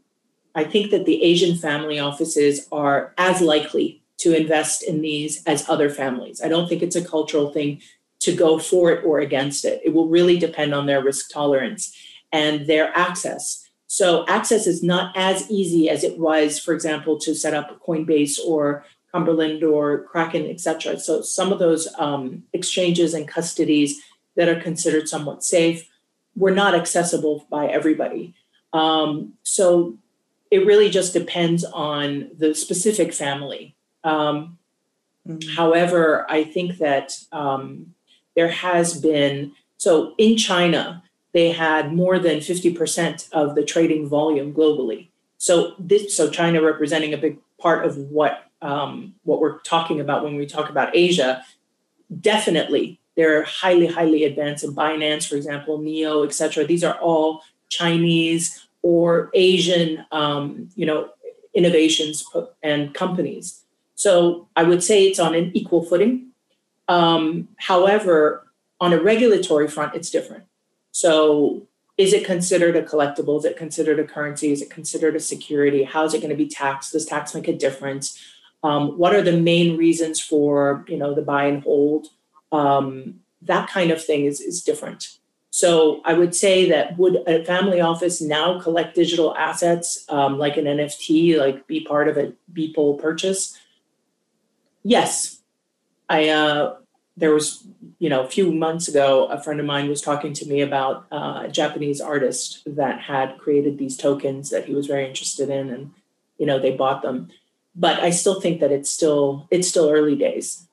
I 0.59 0.65
think 0.65 0.91
that 0.91 1.05
the 1.05 1.23
Asian 1.23 1.55
family 1.55 1.99
offices 1.99 2.67
are 2.69 3.13
as 3.17 3.39
likely 3.39 4.03
to 4.17 4.35
invest 4.35 4.83
in 4.83 4.99
these 4.99 5.41
as 5.45 5.69
other 5.69 5.89
families. 5.89 6.41
I 6.41 6.49
don't 6.49 6.67
think 6.67 6.81
it's 6.83 6.97
a 6.97 7.09
cultural 7.15 7.53
thing 7.53 7.81
to 8.25 8.35
go 8.35 8.59
for 8.59 8.91
it 8.91 9.05
or 9.05 9.19
against 9.19 9.63
it. 9.63 9.81
It 9.85 9.93
will 9.93 10.09
really 10.09 10.37
depend 10.37 10.73
on 10.73 10.85
their 10.85 11.01
risk 11.01 11.31
tolerance 11.31 11.95
and 12.33 12.67
their 12.67 12.91
access. 12.93 13.69
So 13.87 14.25
access 14.27 14.67
is 14.67 14.83
not 14.83 15.15
as 15.15 15.49
easy 15.49 15.89
as 15.89 16.03
it 16.03 16.19
was, 16.19 16.59
for 16.59 16.73
example, 16.73 17.17
to 17.19 17.33
set 17.33 17.53
up 17.53 17.79
Coinbase 17.87 18.37
or 18.45 18.83
Cumberland 19.13 19.63
or 19.63 20.03
Kraken, 20.11 20.45
etc. 20.45 20.99
So 20.99 21.21
some 21.21 21.53
of 21.53 21.59
those 21.59 21.87
um, 21.97 22.43
exchanges 22.51 23.13
and 23.13 23.29
custodies 23.29 23.93
that 24.35 24.49
are 24.49 24.59
considered 24.59 25.07
somewhat 25.07 25.41
safe 25.41 25.89
were 26.35 26.51
not 26.51 26.75
accessible 26.75 27.47
by 27.49 27.67
everybody. 27.67 28.33
Um, 28.73 29.35
so 29.43 29.97
it 30.51 30.65
really 30.65 30.89
just 30.89 31.13
depends 31.13 31.63
on 31.63 32.31
the 32.37 32.55
specific 32.55 33.13
family. 33.13 33.75
Um, 34.03 34.57
mm-hmm. 35.27 35.55
However, 35.55 36.25
I 36.29 36.43
think 36.43 36.77
that 36.79 37.17
um, 37.31 37.93
there 38.35 38.49
has 38.49 38.99
been, 38.99 39.53
so 39.77 40.15
in 40.17 40.37
China, 40.37 41.03
they 41.33 41.51
had 41.51 41.93
more 41.93 42.17
than 42.17 42.39
50% 42.39 43.29
of 43.31 43.55
the 43.55 43.63
trading 43.63 44.07
volume 44.07 44.53
globally. 44.53 45.09
So 45.37 45.75
this, 45.77 46.15
so 46.15 46.29
China 46.29 46.61
representing 46.61 47.13
a 47.13 47.17
big 47.17 47.37
part 47.59 47.85
of 47.85 47.97
what 47.97 48.45
um, 48.61 49.15
what 49.23 49.39
we're 49.39 49.59
talking 49.59 50.01
about 50.01 50.23
when 50.23 50.35
we 50.35 50.45
talk 50.45 50.69
about 50.69 50.93
Asia. 50.93 51.45
Definitely, 52.19 52.99
they're 53.15 53.43
highly, 53.43 53.87
highly 53.87 54.25
advanced 54.25 54.65
in 54.65 54.75
Binance, 54.75 55.27
for 55.27 55.37
example, 55.37 55.77
Neo, 55.77 56.23
et 56.23 56.33
cetera. 56.33 56.65
These 56.65 56.83
are 56.83 56.95
all 56.95 57.41
Chinese 57.69 58.67
or 58.81 59.29
Asian, 59.33 60.05
um, 60.11 60.69
you 60.75 60.85
know, 60.85 61.09
innovations 61.53 62.23
and 62.63 62.93
companies. 62.93 63.63
So 63.95 64.47
I 64.55 64.63
would 64.63 64.83
say 64.83 65.05
it's 65.05 65.19
on 65.19 65.35
an 65.35 65.51
equal 65.53 65.83
footing. 65.83 66.27
Um, 66.87 67.49
however, 67.57 68.47
on 68.79 68.93
a 68.93 69.01
regulatory 69.01 69.67
front, 69.67 69.95
it's 69.95 70.09
different. 70.09 70.45
So, 70.91 71.67
is 71.97 72.13
it 72.13 72.25
considered 72.25 72.77
a 72.77 72.81
collectible? 72.81 73.37
Is 73.39 73.45
it 73.45 73.57
considered 73.57 73.99
a 73.99 74.05
currency? 74.05 74.53
Is 74.53 74.61
it 74.61 74.69
considered 74.69 75.17
a 75.17 75.19
security? 75.19 75.83
How 75.83 76.05
is 76.05 76.13
it 76.13 76.19
going 76.19 76.29
to 76.29 76.35
be 76.35 76.47
taxed? 76.47 76.93
Does 76.93 77.05
tax 77.05 77.35
make 77.35 77.49
a 77.49 77.55
difference? 77.55 78.17
Um, 78.63 78.97
what 78.97 79.13
are 79.13 79.21
the 79.21 79.39
main 79.39 79.77
reasons 79.77 80.21
for 80.21 80.85
you 80.87 80.97
know 80.97 81.13
the 81.13 81.21
buy 81.21 81.45
and 81.45 81.61
hold? 81.61 82.07
Um, 82.51 83.19
that 83.41 83.69
kind 83.69 83.91
of 83.91 84.03
thing 84.03 84.25
is 84.25 84.39
is 84.39 84.63
different. 84.63 85.18
So 85.51 86.01
I 86.05 86.13
would 86.13 86.35
say 86.35 86.69
that 86.69 86.97
would 86.97 87.23
a 87.27 87.43
family 87.43 87.81
office 87.81 88.21
now 88.21 88.59
collect 88.59 88.95
digital 88.95 89.35
assets 89.35 90.05
um, 90.09 90.37
like 90.37 90.57
an 90.57 90.65
NFT, 90.65 91.37
like 91.37 91.65
be 91.65 91.81
part 91.81 92.07
of 92.07 92.17
a 92.17 92.33
Beeple 92.53 93.01
purchase? 93.01 93.57
Yes, 94.83 95.41
I 96.07 96.29
uh, 96.29 96.75
there 97.17 97.33
was 97.33 97.65
you 97.97 98.09
know 98.09 98.23
a 98.23 98.29
few 98.29 98.51
months 98.51 98.87
ago 98.87 99.25
a 99.25 99.41
friend 99.41 99.59
of 99.59 99.65
mine 99.65 99.89
was 99.89 100.01
talking 100.01 100.33
to 100.33 100.45
me 100.45 100.61
about 100.61 101.07
uh, 101.11 101.43
a 101.45 101.49
Japanese 101.49 101.99
artist 101.99 102.61
that 102.65 103.01
had 103.01 103.37
created 103.39 103.77
these 103.77 103.97
tokens 103.97 104.51
that 104.51 104.65
he 104.65 104.73
was 104.75 104.85
very 104.85 105.07
interested 105.07 105.49
in, 105.49 105.69
and 105.69 105.91
you 106.37 106.45
know 106.45 106.59
they 106.59 106.71
bought 106.75 107.01
them. 107.01 107.29
But 107.75 107.99
I 107.99 108.11
still 108.11 108.39
think 108.39 108.59
that 108.61 108.71
it's 108.71 108.89
still 108.89 109.47
it's 109.49 109.67
still 109.67 109.89
early 109.89 110.15
days. 110.15 110.68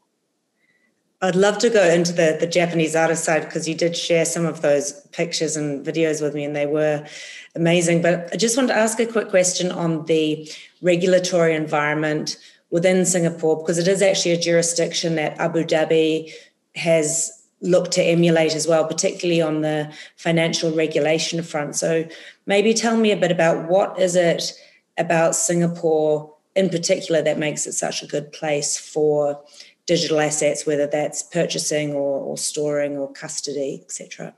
I'd 1.22 1.34
love 1.34 1.58
to 1.58 1.70
go 1.70 1.82
into 1.82 2.12
the, 2.12 2.36
the 2.38 2.46
Japanese 2.46 2.94
artist 2.94 3.24
side 3.24 3.44
because 3.44 3.66
you 3.66 3.74
did 3.74 3.96
share 3.96 4.24
some 4.24 4.44
of 4.44 4.60
those 4.60 4.92
pictures 5.12 5.56
and 5.56 5.84
videos 5.84 6.20
with 6.20 6.34
me, 6.34 6.44
and 6.44 6.54
they 6.54 6.66
were 6.66 7.06
amazing. 7.54 8.02
But 8.02 8.28
I 8.32 8.36
just 8.36 8.56
want 8.56 8.68
to 8.68 8.76
ask 8.76 9.00
a 9.00 9.06
quick 9.06 9.30
question 9.30 9.72
on 9.72 10.04
the 10.06 10.50
regulatory 10.82 11.54
environment 11.54 12.36
within 12.70 13.06
Singapore 13.06 13.56
because 13.56 13.78
it 13.78 13.88
is 13.88 14.02
actually 14.02 14.32
a 14.32 14.40
jurisdiction 14.40 15.14
that 15.14 15.38
Abu 15.38 15.64
Dhabi 15.64 16.32
has 16.74 17.32
looked 17.62 17.92
to 17.92 18.02
emulate 18.02 18.54
as 18.54 18.66
well, 18.66 18.84
particularly 18.84 19.40
on 19.40 19.62
the 19.62 19.90
financial 20.16 20.70
regulation 20.72 21.42
front. 21.42 21.76
So 21.76 22.06
maybe 22.44 22.74
tell 22.74 22.96
me 22.96 23.10
a 23.10 23.16
bit 23.16 23.32
about 23.32 23.70
what 23.70 23.98
is 23.98 24.16
it 24.16 24.52
about 24.98 25.34
Singapore 25.34 26.34
in 26.54 26.68
particular 26.68 27.22
that 27.22 27.38
makes 27.38 27.66
it 27.66 27.72
such 27.72 28.02
a 28.02 28.06
good 28.06 28.32
place 28.32 28.78
for 28.78 29.42
digital 29.86 30.20
assets, 30.20 30.66
whether 30.66 30.86
that's 30.86 31.22
purchasing 31.22 31.92
or, 31.92 32.20
or 32.20 32.36
storing 32.36 32.98
or 32.98 33.10
custody, 33.12 33.80
etc. 33.84 34.34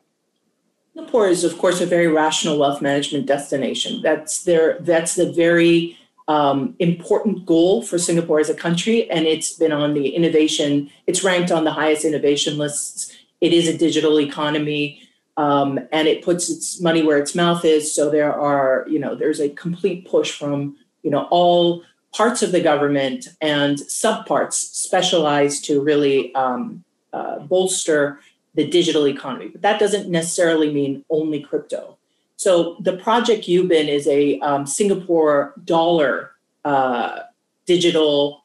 Singapore 0.95 1.29
is, 1.29 1.45
of 1.45 1.57
course, 1.59 1.81
a 1.81 1.87
very 1.87 2.09
rational 2.09 2.59
wealth 2.59 2.83
management 2.83 3.27
destination. 3.27 4.03
That's 4.03 4.45
their 4.45 4.79
that's 4.81 5.15
the 5.15 5.33
very 5.33 5.97
um, 6.27 6.75
important 6.79 7.47
goal 7.47 7.83
for 7.83 7.99
Singapore 7.99 8.41
as 8.41 8.51
a 8.51 8.55
country, 8.55 9.11
and 9.11 9.27
it's 9.27 9.53
been 9.53 9.73
on 9.73 9.95
the 9.95 10.11
innovation. 10.11 10.91
It's 11.07 11.25
ranked 11.25 11.51
on 11.51 11.65
the 11.65 11.73
highest 11.73 12.05
innovation 12.05 12.59
lists. 12.59 13.17
It 13.41 13.53
is 13.53 13.67
a 13.69 13.79
digital 13.79 14.21
economy, 14.21 15.01
um, 15.37 15.79
and 15.93 16.07
it 16.09 16.23
puts 16.23 16.51
its 16.51 16.81
money 16.81 17.03
where 17.03 17.19
its 17.19 17.35
mouth 17.35 17.65
is. 17.65 17.95
So 17.95 18.11
there 18.11 18.35
are, 18.35 18.85
you 18.89 18.99
know, 18.99 19.15
there's 19.15 19.41
a 19.41 19.49
complete 19.49 20.07
push 20.07 20.33
from, 20.33 20.77
you 21.03 21.11
know, 21.11 21.29
all 21.31 21.83
parts 22.15 22.43
of 22.43 22.53
the 22.53 22.61
government 22.61 23.29
and 23.41 23.79
subparts 23.79 24.55
specialized 24.55 25.65
to 25.67 25.81
really 25.83 26.35
um, 26.35 26.85
uh, 27.13 27.39
bolster 27.41 28.21
the 28.55 28.67
digital 28.67 29.07
economy. 29.07 29.49
But 29.49 29.63
that 29.63 29.79
doesn't 29.79 30.09
necessarily 30.09 30.73
mean 30.73 31.05
only 31.11 31.41
crypto. 31.41 31.97
So 32.37 32.77
the 32.81 32.97
project 32.97 33.47
Ubin 33.47 33.89
is 33.89 34.07
a 34.07 34.39
um, 34.41 34.67
Singapore 34.67 35.55
dollar 35.65 36.33
uh, 36.65 37.21
digital 37.67 38.45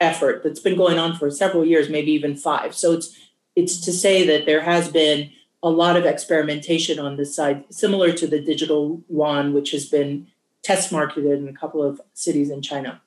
effort 0.00 0.42
that's 0.42 0.60
been 0.60 0.76
going 0.76 0.98
on 0.98 1.16
for 1.16 1.30
several 1.30 1.64
years, 1.64 1.88
maybe 1.88 2.12
even 2.12 2.36
five. 2.36 2.74
So 2.74 2.92
it's 2.92 3.16
it's 3.56 3.80
to 3.80 3.92
say 3.92 4.26
that 4.26 4.46
there 4.46 4.62
has 4.62 4.88
been 4.88 5.30
a 5.62 5.68
lot 5.68 5.96
of 5.96 6.06
experimentation 6.06 6.98
on 6.98 7.16
this 7.16 7.34
side, 7.34 7.64
similar 7.70 8.12
to 8.12 8.26
the 8.26 8.40
digital 8.40 9.02
yuan, 9.10 9.52
which 9.52 9.72
has 9.72 9.86
been 9.86 10.26
test 10.62 10.92
marketed 10.92 11.38
in 11.38 11.48
a 11.48 11.52
couple 11.52 11.82
of 11.82 12.00
cities 12.14 12.50
in 12.50 12.62
China. 12.62 13.00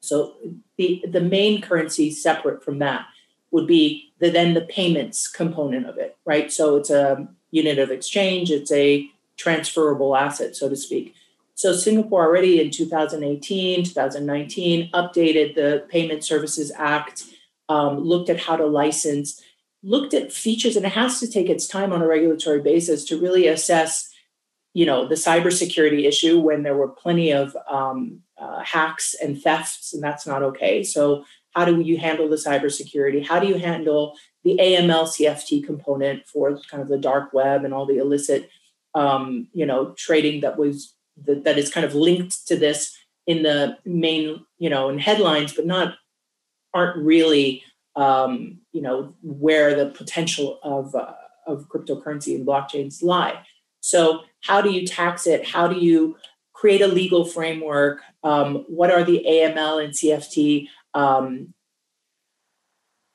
So 0.00 0.34
the 0.76 1.04
the 1.08 1.20
main 1.20 1.60
currency 1.60 2.10
separate 2.10 2.62
from 2.64 2.78
that 2.78 3.06
would 3.50 3.66
be 3.66 4.12
the 4.18 4.30
then 4.30 4.54
the 4.54 4.62
payments 4.62 5.28
component 5.28 5.86
of 5.86 5.98
it, 5.98 6.16
right? 6.24 6.52
So 6.52 6.76
it's 6.76 6.90
a 6.90 7.28
unit 7.50 7.78
of 7.78 7.90
exchange, 7.90 8.50
it's 8.50 8.72
a 8.72 9.08
transferable 9.36 10.16
asset, 10.16 10.56
so 10.56 10.68
to 10.68 10.76
speak. 10.76 11.14
So 11.54 11.72
Singapore 11.72 12.26
already 12.26 12.60
in 12.60 12.70
2018, 12.70 13.84
2019 13.84 14.90
updated 14.92 15.54
the 15.54 15.86
Payment 15.88 16.22
Services 16.22 16.70
Act, 16.76 17.24
um, 17.70 18.00
looked 18.00 18.28
at 18.28 18.38
how 18.38 18.56
to 18.56 18.66
license, 18.66 19.42
looked 19.82 20.12
at 20.12 20.32
features, 20.32 20.76
and 20.76 20.84
it 20.84 20.92
has 20.92 21.18
to 21.20 21.26
take 21.26 21.48
its 21.48 21.66
time 21.66 21.92
on 21.92 22.02
a 22.02 22.06
regulatory 22.06 22.60
basis 22.60 23.04
to 23.06 23.18
really 23.18 23.46
assess, 23.46 24.12
you 24.76 24.84
know, 24.84 25.08
the 25.08 25.14
cybersecurity 25.14 26.04
issue 26.04 26.38
when 26.38 26.62
there 26.62 26.76
were 26.76 26.88
plenty 26.88 27.30
of 27.32 27.56
um, 27.66 28.20
uh, 28.36 28.62
hacks 28.62 29.14
and 29.22 29.40
thefts, 29.40 29.94
and 29.94 30.02
that's 30.02 30.26
not 30.26 30.42
okay. 30.42 30.82
So 30.84 31.24
how 31.54 31.64
do 31.64 31.80
you 31.80 31.96
handle 31.96 32.28
the 32.28 32.36
cybersecurity? 32.36 33.26
How 33.26 33.40
do 33.40 33.46
you 33.46 33.56
handle 33.56 34.18
the 34.44 34.58
AML 34.60 35.08
CFT 35.08 35.64
component 35.64 36.26
for 36.26 36.60
kind 36.70 36.82
of 36.82 36.90
the 36.90 36.98
dark 36.98 37.32
web 37.32 37.64
and 37.64 37.72
all 37.72 37.86
the 37.86 37.96
illicit, 37.96 38.50
um, 38.94 39.48
you 39.54 39.64
know, 39.64 39.94
trading 39.96 40.42
that 40.42 40.58
was 40.58 40.92
that, 41.24 41.44
that 41.44 41.56
is 41.56 41.72
kind 41.72 41.86
of 41.86 41.94
linked 41.94 42.46
to 42.48 42.54
this 42.54 42.94
in 43.26 43.44
the 43.44 43.78
main, 43.86 44.44
you 44.58 44.68
know, 44.68 44.90
in 44.90 44.98
headlines, 44.98 45.54
but 45.54 45.64
not 45.64 45.94
aren't 46.74 47.02
really, 47.02 47.62
um, 47.94 48.58
you 48.72 48.82
know, 48.82 49.14
where 49.22 49.74
the 49.74 49.88
potential 49.88 50.58
of 50.62 50.94
uh, 50.94 51.14
of 51.46 51.66
cryptocurrency 51.70 52.34
and 52.34 52.46
blockchains 52.46 53.02
lie. 53.02 53.42
So, 53.86 54.22
how 54.40 54.60
do 54.60 54.70
you 54.70 54.86
tax 54.86 55.26
it? 55.26 55.46
How 55.46 55.68
do 55.68 55.78
you 55.78 56.16
create 56.52 56.80
a 56.80 56.86
legal 56.88 57.24
framework? 57.24 58.00
Um, 58.22 58.64
what 58.68 58.90
are 58.90 59.04
the 59.04 59.24
AML 59.28 59.84
and 59.84 59.92
CFT 59.92 60.68
um, 60.94 61.54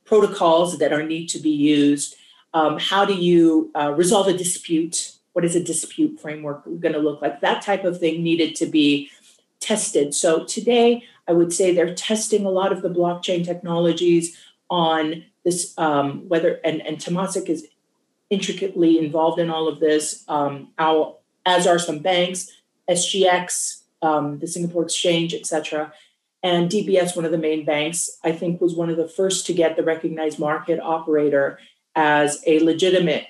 protocols 0.05 0.77
that 0.79 0.93
are 0.93 1.03
need 1.03 1.27
to 1.27 1.39
be 1.39 1.49
used? 1.49 2.15
Um, 2.53 2.77
how 2.79 3.05
do 3.05 3.13
you 3.13 3.71
uh, 3.75 3.91
resolve 3.91 4.27
a 4.27 4.37
dispute? 4.37 5.17
what 5.33 5.45
is 5.45 5.55
a 5.55 5.63
dispute 5.63 6.19
framework 6.19 6.65
going 6.65 6.93
to 6.93 6.99
look 6.99 7.21
like? 7.21 7.41
That 7.41 7.61
type 7.61 7.83
of 7.83 7.99
thing 7.99 8.23
needed 8.23 8.55
to 8.55 8.65
be 8.65 9.09
tested. 9.59 10.13
So 10.13 10.43
today, 10.45 11.03
I 11.27 11.33
would 11.33 11.53
say 11.53 11.73
they're 11.73 11.95
testing 11.95 12.45
a 12.45 12.49
lot 12.49 12.71
of 12.71 12.81
the 12.81 12.89
blockchain 12.89 13.45
technologies 13.45 14.37
on 14.69 15.23
this, 15.45 15.73
um, 15.77 16.27
whether, 16.27 16.59
and, 16.65 16.81
and 16.85 16.97
Temasek 16.97 17.49
is 17.49 17.67
intricately 18.31 18.97
involved 18.97 19.39
in 19.39 19.51
all 19.51 19.67
of 19.67 19.79
this, 19.79 20.23
um, 20.27 20.69
our, 20.79 21.17
as 21.45 21.67
are 21.67 21.77
some 21.77 21.99
banks, 21.99 22.49
SGX, 22.89 23.81
um, 24.01 24.39
the 24.39 24.47
Singapore 24.47 24.83
Exchange, 24.83 25.35
etc. 25.35 25.93
And 26.41 26.71
DBS, 26.71 27.15
one 27.15 27.25
of 27.25 27.31
the 27.31 27.37
main 27.37 27.65
banks, 27.65 28.09
I 28.23 28.31
think 28.31 28.59
was 28.59 28.73
one 28.73 28.89
of 28.89 28.97
the 28.97 29.07
first 29.07 29.45
to 29.45 29.53
get 29.53 29.75
the 29.75 29.83
recognized 29.83 30.39
market 30.39 30.79
operator 30.79 31.59
as 31.93 32.41
a 32.47 32.59
legitimate 32.59 33.27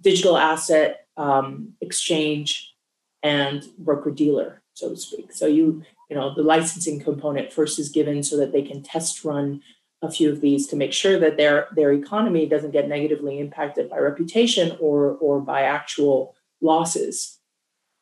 digital 0.00 0.38
asset 0.38 1.06
um, 1.16 1.74
exchange 1.80 2.74
and 3.22 3.64
broker 3.78 4.10
dealer, 4.10 4.62
so 4.74 4.90
to 4.90 4.96
speak. 4.96 5.32
So 5.32 5.46
you 5.46 5.82
you 6.08 6.16
know 6.16 6.34
the 6.34 6.42
licensing 6.42 7.00
component 7.00 7.52
first 7.52 7.78
is 7.78 7.88
given 7.88 8.22
so 8.22 8.36
that 8.36 8.52
they 8.52 8.62
can 8.62 8.82
test 8.82 9.24
run 9.24 9.62
a 10.06 10.10
few 10.10 10.30
of 10.30 10.40
these 10.40 10.66
to 10.68 10.76
make 10.76 10.92
sure 10.92 11.18
that 11.18 11.36
their 11.36 11.68
their 11.74 11.92
economy 11.92 12.46
doesn't 12.46 12.70
get 12.70 12.88
negatively 12.88 13.38
impacted 13.38 13.90
by 13.90 13.98
reputation 13.98 14.76
or 14.80 15.16
or 15.20 15.40
by 15.40 15.62
actual 15.62 16.34
losses. 16.60 17.38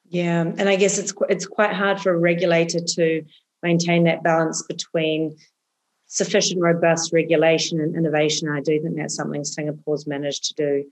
Yeah, 0.08 0.42
and 0.42 0.68
I 0.68 0.76
guess 0.76 0.98
it's 0.98 1.12
it's 1.28 1.46
quite 1.46 1.72
hard 1.72 2.00
for 2.00 2.12
a 2.12 2.18
regulator 2.18 2.80
to 2.80 3.24
maintain 3.62 4.04
that 4.04 4.22
balance 4.22 4.62
between 4.62 5.36
sufficient 6.06 6.60
robust 6.60 7.12
regulation 7.12 7.80
and 7.80 7.96
innovation. 7.96 8.48
I 8.48 8.60
do 8.60 8.80
think 8.80 8.96
that's 8.96 9.16
something 9.16 9.42
Singapore's 9.42 10.06
managed 10.06 10.44
to 10.44 10.54
do 10.54 10.84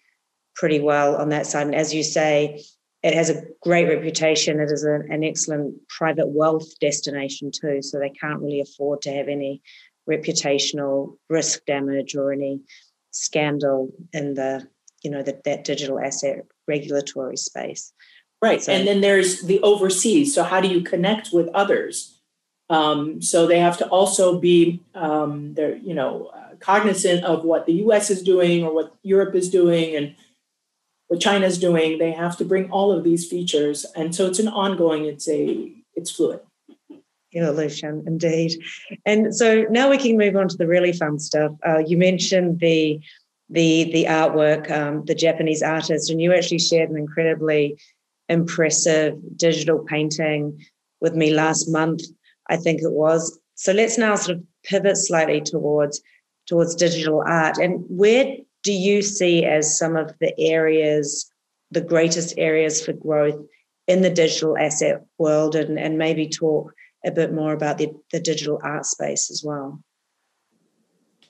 pretty 0.55 0.81
well 0.81 1.17
on 1.17 1.29
that 1.29 1.47
side. 1.47 1.67
And 1.67 1.75
as 1.75 1.95
you 1.95 2.03
say, 2.03 2.63
it 3.03 3.15
has 3.15 3.31
a 3.31 3.43
great 3.61 3.89
reputation. 3.89 4.61
It 4.61 4.71
is 4.71 4.85
a, 4.85 4.95
an 5.11 5.25
excellent 5.25 5.77
private 5.89 6.29
wealth 6.29 6.79
destination 6.81 7.51
too. 7.51 7.83
So 7.83 7.99
they 7.99 8.11
can't 8.11 8.41
really 8.41 8.61
afford 8.61 9.03
to 9.03 9.13
have 9.13 9.29
any 9.29 9.63
reputational 10.09 11.17
risk 11.29 11.65
damage 11.67 12.15
or 12.15 12.33
any 12.33 12.61
scandal 13.11 13.93
in 14.13 14.35
the 14.35 14.67
you 15.03 15.11
know 15.11 15.23
that 15.23 15.45
that 15.45 15.65
digital 15.65 15.99
asset 15.99 16.45
regulatory 16.69 17.37
space. 17.37 17.93
Right, 18.41 18.63
so, 18.63 18.73
and 18.73 18.87
then 18.89 19.01
there's 19.01 19.43
the 19.43 19.61
overseas. 19.61 20.35
So 20.35 20.43
how 20.43 20.61
do 20.61 20.69
you 20.69 20.81
connect 20.81 21.31
with 21.33 21.49
others? 21.55 22.19
Um, 22.71 23.21
so 23.23 23.47
they 23.47 23.59
have 23.61 23.79
to 23.79 23.89
also 23.89 24.39
be 24.39 24.81
um, 24.95 25.55
they're 25.55 25.77
you 25.77 25.95
know 25.95 26.31
uh, 26.35 26.57
cognizant 26.61 27.25
of 27.25 27.45
what 27.45 27.67
the 27.67 27.75
U.S. 27.75 28.11
is 28.11 28.23
doing 28.23 28.65
or 28.65 28.75
what 28.75 28.95
Europe 29.03 29.35
is 29.35 29.51
doing, 29.51 29.95
and 29.97 30.15
what 31.13 31.21
China's 31.21 31.59
doing, 31.59 31.99
they 31.99 32.13
have 32.13 32.39
to 32.39 32.45
bring 32.45 32.71
all 32.71 32.91
of 32.91 33.05
these 33.05 33.29
features. 33.29 33.85
And 33.95 34.15
so 34.15 34.27
it's 34.27 34.39
an 34.39 34.49
ongoing, 34.49 35.05
it's 35.05 35.29
a, 35.29 35.71
it's 35.95 36.11
fluid. 36.11 36.41
Evolution, 37.35 38.05
indeed. 38.07 38.53
And 39.07 39.35
so 39.35 39.65
now 39.71 39.89
we 39.89 39.99
can 39.99 40.19
move 40.19 40.37
on 40.37 40.49
to 40.49 40.57
the 40.57 40.67
really 40.67 40.93
fun 40.93 41.19
stuff. 41.19 41.53
Uh, 41.67 41.79
you 41.79 41.97
mentioned 41.97 42.61
the 42.61 43.01
the 43.49 43.91
the 43.93 44.05
artwork, 44.05 44.71
um, 44.71 45.05
the 45.07 45.15
Japanese 45.15 45.63
artist, 45.63 46.11
and 46.11 46.21
you 46.21 46.33
actually 46.33 46.59
shared 46.59 46.91
an 46.91 46.97
incredibly 46.97 47.79
impressive 48.29 49.15
digital 49.37 49.81
painting 49.81 50.59
with 51.01 51.15
me 51.15 51.33
last 51.33 51.69
month, 51.69 52.03
I 52.49 52.57
think 52.57 52.81
it 52.81 52.93
was. 52.93 53.39
So 53.55 53.73
let's 53.73 53.99
now 53.99 54.15
sort 54.15 54.39
of 54.39 54.45
pivot 54.65 54.97
slightly 54.97 55.41
towards 55.41 56.03
towards 56.47 56.75
digital 56.75 57.23
art. 57.27 57.59
And 57.59 57.85
where 57.89 58.37
do 58.63 58.73
you 58.73 59.03
see 59.03 59.45
as 59.45 59.79
some 59.79 59.97
of 59.97 60.13
the 60.21 60.39
areas, 60.39 61.31
the 61.71 61.81
greatest 61.81 62.35
areas 62.37 62.85
for 62.85 62.93
growth 62.93 63.41
in 63.87 64.03
the 64.03 64.11
digital 64.11 64.57
asset 64.57 65.05
world, 65.19 65.55
and, 65.55 65.79
and 65.79 65.99
maybe 65.99 66.29
talk 66.29 66.73
a 67.05 67.11
bit 67.11 67.33
more 67.33 67.53
about 67.53 67.79
the, 67.79 67.93
the 68.13 68.21
digital 68.21 68.61
art 68.63 68.87
space 68.87 69.31
as 69.31 69.43
well? 69.45 69.83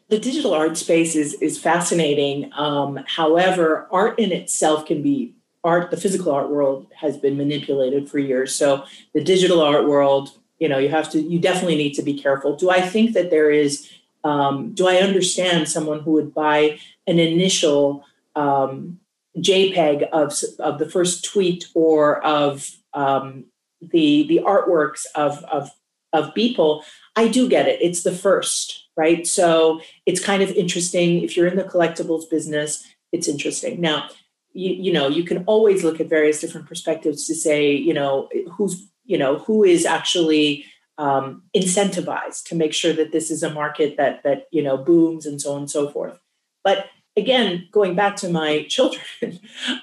The 0.08 0.18
digital 0.18 0.52
art 0.52 0.76
space 0.76 1.16
is, 1.16 1.34
is 1.34 1.58
fascinating. 1.58 2.50
Um, 2.54 3.00
however, 3.06 3.88
art 3.90 4.18
in 4.18 4.30
itself 4.32 4.84
can 4.84 5.02
be 5.02 5.34
art, 5.64 5.90
the 5.90 5.96
physical 5.96 6.32
art 6.32 6.50
world 6.50 6.88
has 6.94 7.16
been 7.16 7.36
manipulated 7.36 8.10
for 8.10 8.18
years. 8.18 8.54
So 8.54 8.84
the 9.14 9.24
digital 9.24 9.62
art 9.62 9.88
world, 9.88 10.30
you 10.58 10.68
know, 10.68 10.78
you 10.78 10.90
have 10.90 11.10
to, 11.12 11.20
you 11.20 11.38
definitely 11.38 11.76
need 11.76 11.94
to 11.94 12.02
be 12.02 12.20
careful. 12.20 12.56
Do 12.56 12.68
I 12.68 12.80
think 12.80 13.14
that 13.14 13.30
there 13.30 13.50
is 13.50 13.88
um, 14.24 14.72
do 14.74 14.86
I 14.86 14.96
understand 14.96 15.68
someone 15.68 16.00
who 16.00 16.12
would 16.12 16.34
buy 16.34 16.78
an 17.06 17.18
initial 17.18 18.04
um, 18.36 19.00
JPEG 19.38 20.08
of, 20.10 20.34
of 20.58 20.78
the 20.78 20.88
first 20.88 21.24
tweet 21.24 21.66
or 21.74 22.24
of 22.24 22.70
um, 22.94 23.44
the 23.90 24.26
the 24.28 24.40
artworks 24.44 25.04
of, 25.14 25.42
of 25.44 25.70
of 26.12 26.34
Beeple? 26.34 26.82
I 27.16 27.28
do 27.28 27.48
get 27.48 27.68
it. 27.68 27.80
It's 27.82 28.02
the 28.02 28.12
first, 28.12 28.88
right? 28.96 29.26
So 29.26 29.80
it's 30.06 30.24
kind 30.24 30.42
of 30.42 30.50
interesting. 30.50 31.22
If 31.22 31.36
you're 31.36 31.46
in 31.46 31.56
the 31.56 31.64
collectibles 31.64 32.28
business, 32.30 32.86
it's 33.12 33.28
interesting. 33.28 33.80
Now, 33.80 34.08
you, 34.52 34.72
you 34.74 34.92
know, 34.92 35.08
you 35.08 35.24
can 35.24 35.44
always 35.44 35.84
look 35.84 36.00
at 36.00 36.08
various 36.08 36.40
different 36.40 36.66
perspectives 36.66 37.26
to 37.26 37.34
say, 37.34 37.72
you 37.72 37.94
know, 37.94 38.28
who's, 38.52 38.86
you 39.04 39.18
know, 39.18 39.38
who 39.38 39.64
is 39.64 39.84
actually 39.84 40.64
um, 40.98 41.42
incentivized 41.56 42.44
to 42.44 42.54
make 42.54 42.72
sure 42.72 42.92
that 42.92 43.12
this 43.12 43.30
is 43.30 43.42
a 43.42 43.52
market 43.52 43.96
that 43.96 44.22
that 44.22 44.46
you 44.50 44.62
know 44.62 44.76
booms 44.76 45.26
and 45.26 45.40
so 45.40 45.52
on 45.52 45.62
and 45.62 45.70
so 45.70 45.88
forth. 45.88 46.18
But 46.64 46.86
again, 47.16 47.68
going 47.70 47.94
back 47.94 48.16
to 48.16 48.28
my 48.28 48.62
children, 48.68 49.40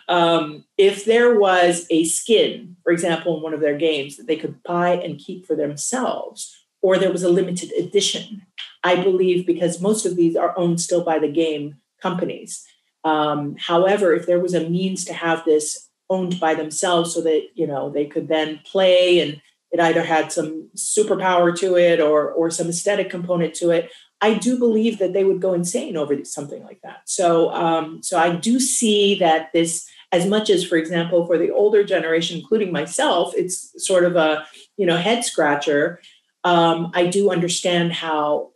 um, 0.07 0.65
if 0.77 1.05
there 1.05 1.39
was 1.39 1.85
a 1.89 2.05
skin, 2.05 2.75
for 2.83 2.91
example, 2.91 3.37
in 3.37 3.43
one 3.43 3.53
of 3.53 3.61
their 3.61 3.77
games 3.77 4.17
that 4.17 4.27
they 4.27 4.35
could 4.35 4.61
buy 4.63 4.91
and 4.91 5.19
keep 5.19 5.45
for 5.45 5.55
themselves, 5.55 6.55
or 6.81 6.97
there 6.97 7.11
was 7.11 7.23
a 7.23 7.29
limited 7.29 7.71
edition, 7.73 8.43
I 8.83 8.95
believe 8.95 9.45
because 9.45 9.81
most 9.81 10.05
of 10.05 10.15
these 10.15 10.35
are 10.35 10.57
owned 10.57 10.79
still 10.79 11.03
by 11.03 11.19
the 11.19 11.31
game 11.31 11.77
companies. 12.01 12.65
Um, 13.03 13.55
however, 13.57 14.13
if 14.13 14.25
there 14.25 14.39
was 14.39 14.53
a 14.53 14.69
means 14.69 15.05
to 15.05 15.13
have 15.13 15.43
this 15.45 15.89
owned 16.09 16.39
by 16.39 16.53
themselves 16.55 17.13
so 17.13 17.21
that 17.21 17.47
you 17.53 17.67
know 17.67 17.89
they 17.89 18.05
could 18.05 18.27
then 18.27 18.59
play 18.65 19.19
and 19.19 19.41
it 19.71 19.79
either 19.79 20.03
had 20.03 20.31
some 20.31 20.69
superpower 20.75 21.55
to 21.57 21.77
it 21.77 21.99
or 21.99 22.31
or 22.31 22.49
some 22.49 22.67
aesthetic 22.67 23.09
component 23.09 23.53
to 23.53 23.69
it 23.69 23.91
i 24.21 24.33
do 24.33 24.57
believe 24.57 24.99
that 24.99 25.13
they 25.13 25.23
would 25.23 25.41
go 25.41 25.53
insane 25.53 25.97
over 25.97 26.23
something 26.23 26.63
like 26.63 26.81
that 26.81 27.01
so 27.05 27.51
um, 27.51 28.01
so 28.03 28.17
i 28.17 28.35
do 28.35 28.59
see 28.59 29.15
that 29.15 29.51
this 29.53 29.87
as 30.11 30.25
much 30.25 30.49
as 30.49 30.63
for 30.63 30.75
example 30.77 31.25
for 31.25 31.37
the 31.37 31.51
older 31.51 31.83
generation 31.83 32.39
including 32.39 32.71
myself 32.71 33.33
it's 33.35 33.73
sort 33.83 34.03
of 34.03 34.15
a 34.15 34.45
you 34.77 34.85
know 34.85 34.97
head 34.97 35.23
scratcher 35.23 35.99
um, 36.43 36.91
i 36.93 37.05
do 37.05 37.31
understand 37.31 37.93
how 37.93 38.49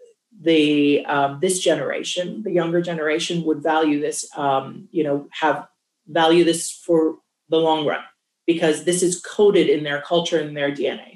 the 0.44 1.06
um, 1.06 1.40
this 1.42 1.60
generation, 1.60 2.44
the 2.44 2.52
younger 2.52 2.82
generation, 2.82 3.44
would 3.44 3.64
value 3.64 4.00
this. 4.00 4.26
Um, 4.38 4.88
you 4.92 5.04
know, 5.04 5.28
have 5.32 5.68
value 6.08 6.44
this 6.44 6.72
for 6.72 7.18
the 7.50 7.58
long 7.58 7.86
run 7.86 8.04
because 8.46 8.84
this 8.84 9.02
is 9.02 9.22
coded 9.22 9.70
in 9.70 9.84
their 9.84 10.02
culture 10.02 10.40
and 10.40 10.56
their 10.56 10.72
DNA. 10.72 11.13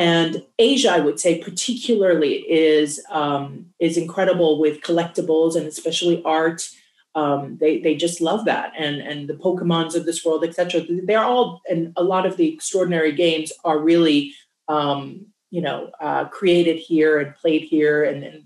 And 0.00 0.42
Asia, 0.58 0.90
I 0.90 1.00
would 1.00 1.20
say, 1.20 1.42
particularly 1.42 2.36
is 2.50 3.04
um, 3.10 3.66
is 3.78 3.98
incredible 3.98 4.58
with 4.58 4.80
collectibles 4.80 5.56
and 5.56 5.66
especially 5.66 6.22
art. 6.24 6.66
Um, 7.14 7.58
they 7.60 7.80
they 7.80 7.96
just 7.96 8.22
love 8.22 8.46
that, 8.46 8.72
and 8.78 9.02
and 9.02 9.28
the 9.28 9.34
Pokemons 9.34 9.94
of 9.94 10.06
this 10.06 10.24
world, 10.24 10.42
etc. 10.42 10.86
They're 10.88 11.22
all, 11.22 11.60
and 11.68 11.92
a 11.96 12.02
lot 12.02 12.24
of 12.24 12.38
the 12.38 12.48
extraordinary 12.50 13.12
games 13.12 13.52
are 13.62 13.78
really, 13.78 14.32
um, 14.68 15.26
you 15.50 15.60
know, 15.60 15.90
uh, 16.00 16.24
created 16.28 16.78
here 16.78 17.18
and 17.18 17.34
played 17.34 17.64
here, 17.64 18.02
and, 18.02 18.24
and 18.24 18.44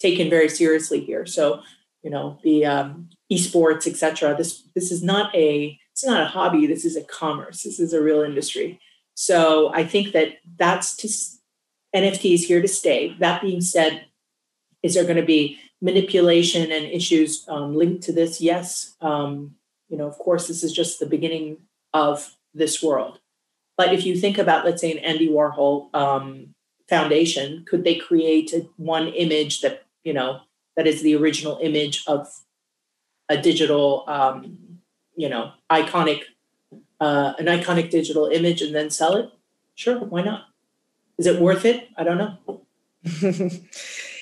taken 0.00 0.28
very 0.28 0.48
seriously 0.48 0.98
here. 0.98 1.26
So, 1.26 1.62
you 2.02 2.10
know, 2.10 2.40
the 2.42 2.66
um, 2.66 3.10
esports, 3.32 3.86
etc. 3.86 4.34
This 4.36 4.64
this 4.74 4.90
is 4.90 5.00
not 5.00 5.32
a 5.32 5.78
it's 5.92 6.04
not 6.04 6.22
a 6.22 6.26
hobby. 6.26 6.66
This 6.66 6.84
is 6.84 6.96
a 6.96 7.04
commerce. 7.04 7.62
This 7.62 7.78
is 7.78 7.92
a 7.92 8.02
real 8.02 8.22
industry. 8.22 8.80
So 9.16 9.72
I 9.74 9.82
think 9.82 10.12
that 10.12 10.34
that's 10.58 10.94
to 10.96 11.08
NFT 11.94 12.34
is 12.34 12.46
here 12.46 12.60
to 12.60 12.68
stay. 12.68 13.16
That 13.18 13.40
being 13.40 13.62
said, 13.62 14.06
is 14.82 14.94
there 14.94 15.04
going 15.04 15.16
to 15.16 15.24
be 15.24 15.58
manipulation 15.80 16.70
and 16.70 16.84
issues 16.84 17.44
um, 17.48 17.74
linked 17.74 18.02
to 18.04 18.12
this? 18.12 18.40
Yes. 18.40 18.94
Um, 19.00 19.56
you 19.88 19.96
know, 19.96 20.06
of 20.06 20.18
course, 20.18 20.48
this 20.48 20.62
is 20.62 20.72
just 20.72 21.00
the 21.00 21.06
beginning 21.06 21.56
of 21.94 22.36
this 22.52 22.82
world. 22.82 23.18
But 23.78 23.94
if 23.94 24.04
you 24.04 24.16
think 24.16 24.36
about, 24.36 24.64
let's 24.64 24.82
say, 24.82 24.92
an 24.92 24.98
Andy 24.98 25.28
Warhol 25.28 25.94
um, 25.94 26.54
foundation, 26.88 27.64
could 27.66 27.84
they 27.84 27.94
create 27.94 28.52
a, 28.52 28.68
one 28.76 29.08
image 29.08 29.62
that 29.62 29.84
you 30.04 30.12
know 30.12 30.40
that 30.76 30.86
is 30.86 31.02
the 31.02 31.16
original 31.16 31.58
image 31.62 32.04
of 32.06 32.28
a 33.28 33.36
digital, 33.36 34.04
um, 34.06 34.78
you 35.16 35.28
know, 35.28 35.52
iconic, 35.70 36.22
uh, 37.00 37.34
an 37.38 37.46
iconic 37.46 37.90
digital 37.90 38.26
image 38.26 38.62
and 38.62 38.74
then 38.74 38.90
sell 38.90 39.16
it? 39.16 39.30
Sure, 39.74 39.98
why 39.98 40.22
not? 40.22 40.44
Is 41.18 41.26
it 41.26 41.40
worth 41.40 41.64
it? 41.64 41.88
I 41.96 42.04
don't 42.04 42.18
know. 42.18 42.36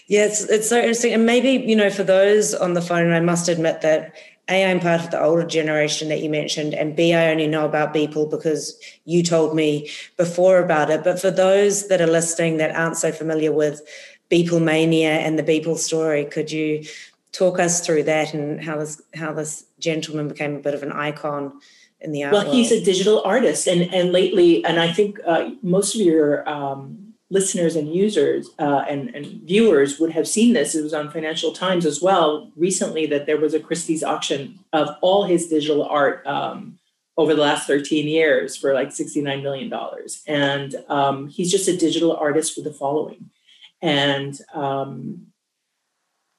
yeah, 0.07 0.27
it's, 0.27 0.43
it's 0.45 0.69
so 0.69 0.79
interesting. 0.79 1.13
And 1.13 1.27
maybe, 1.27 1.65
you 1.69 1.77
know, 1.77 1.91
for 1.91 2.05
those 2.05 2.55
on 2.55 2.75
the 2.75 2.83
phone, 2.83 3.13
I 3.13 3.21
must 3.21 3.49
admit 3.49 3.81
that 3.81 4.15
A, 4.49 4.71
I'm 4.71 4.81
part 4.81 5.01
of 5.01 5.11
the 5.11 5.23
older 5.23 5.47
generation 5.47 6.09
that 6.09 6.23
you 6.23 6.31
mentioned, 6.31 6.75
and 6.75 6.95
B, 6.95 7.15
I 7.15 7.31
only 7.31 7.47
know 7.47 7.65
about 7.65 7.95
Beeple 7.95 8.31
because 8.31 8.79
you 9.05 9.23
told 9.23 9.55
me 9.55 9.91
before 10.17 10.59
about 10.59 10.91
it. 10.91 11.03
But 11.03 11.21
for 11.21 11.31
those 11.31 11.89
that 11.89 12.01
are 12.01 12.07
listening 12.07 12.59
that 12.59 12.75
aren't 12.77 12.97
so 12.97 13.11
familiar 13.11 13.53
with 13.53 13.81
Beeple 14.31 14.63
Mania 14.63 15.19
and 15.19 15.39
the 15.39 15.43
Beeple 15.43 15.79
story, 15.79 16.25
could 16.25 16.51
you 16.51 16.85
talk 17.33 17.59
us 17.59 17.85
through 17.85 18.05
that 18.05 18.33
and 18.33 18.63
how 18.63 18.79
this 18.79 19.03
how 19.15 19.33
this 19.33 19.65
gentleman 19.81 20.29
became 20.29 20.55
a 20.55 20.61
bit 20.61 20.75
of 20.75 20.83
an 20.83 20.93
icon 20.93 21.61
in 22.05 22.13
the 22.13 22.23
well 22.25 22.53
he's 22.53 22.71
a 22.71 22.85
digital 22.85 23.23
artist 23.25 23.67
and 23.67 23.93
and 23.95 24.13
lately 24.13 24.65
and 24.65 24.79
i 24.79 24.93
think 24.93 25.19
uh, 25.27 25.51
most 25.63 25.95
of 25.95 26.01
your 26.01 26.49
um, 26.49 27.15
listeners 27.31 27.75
and 27.75 27.93
users 27.93 28.51
uh, 28.61 28.85
and, 28.89 29.13
and 29.15 29.27
viewers 29.43 29.99
would 29.99 30.13
have 30.13 30.29
seen 30.29 30.53
this. 30.53 30.75
It 30.75 30.85
was 30.85 30.95
on 30.95 31.11
financial 31.11 31.53
times 31.53 31.85
as 31.85 32.01
well 32.01 32.53
recently 32.55 33.07
that 33.07 33.27
there 33.27 33.39
was 33.39 33.55
a 33.55 33.61
christie's 33.61 34.05
auction 34.05 34.61
of 34.73 34.91
all 35.01 35.25
his 35.25 35.49
digital 35.49 35.85
art 35.85 36.25
um, 36.27 36.79
over 37.17 37.35
the 37.35 37.41
last 37.41 37.67
13 37.67 38.07
years 38.07 38.57
for 38.57 38.75
like 38.75 38.91
$69 38.91 39.43
million 39.43 39.73
and 40.27 40.75
um, 40.89 41.29
he's 41.29 41.51
just 41.51 41.69
a 41.69 41.77
digital 41.77 42.15
artist 42.17 42.57
with 42.57 42.67
a 42.67 42.73
following. 42.73 43.31
And 43.83 44.39
um, 44.55 45.27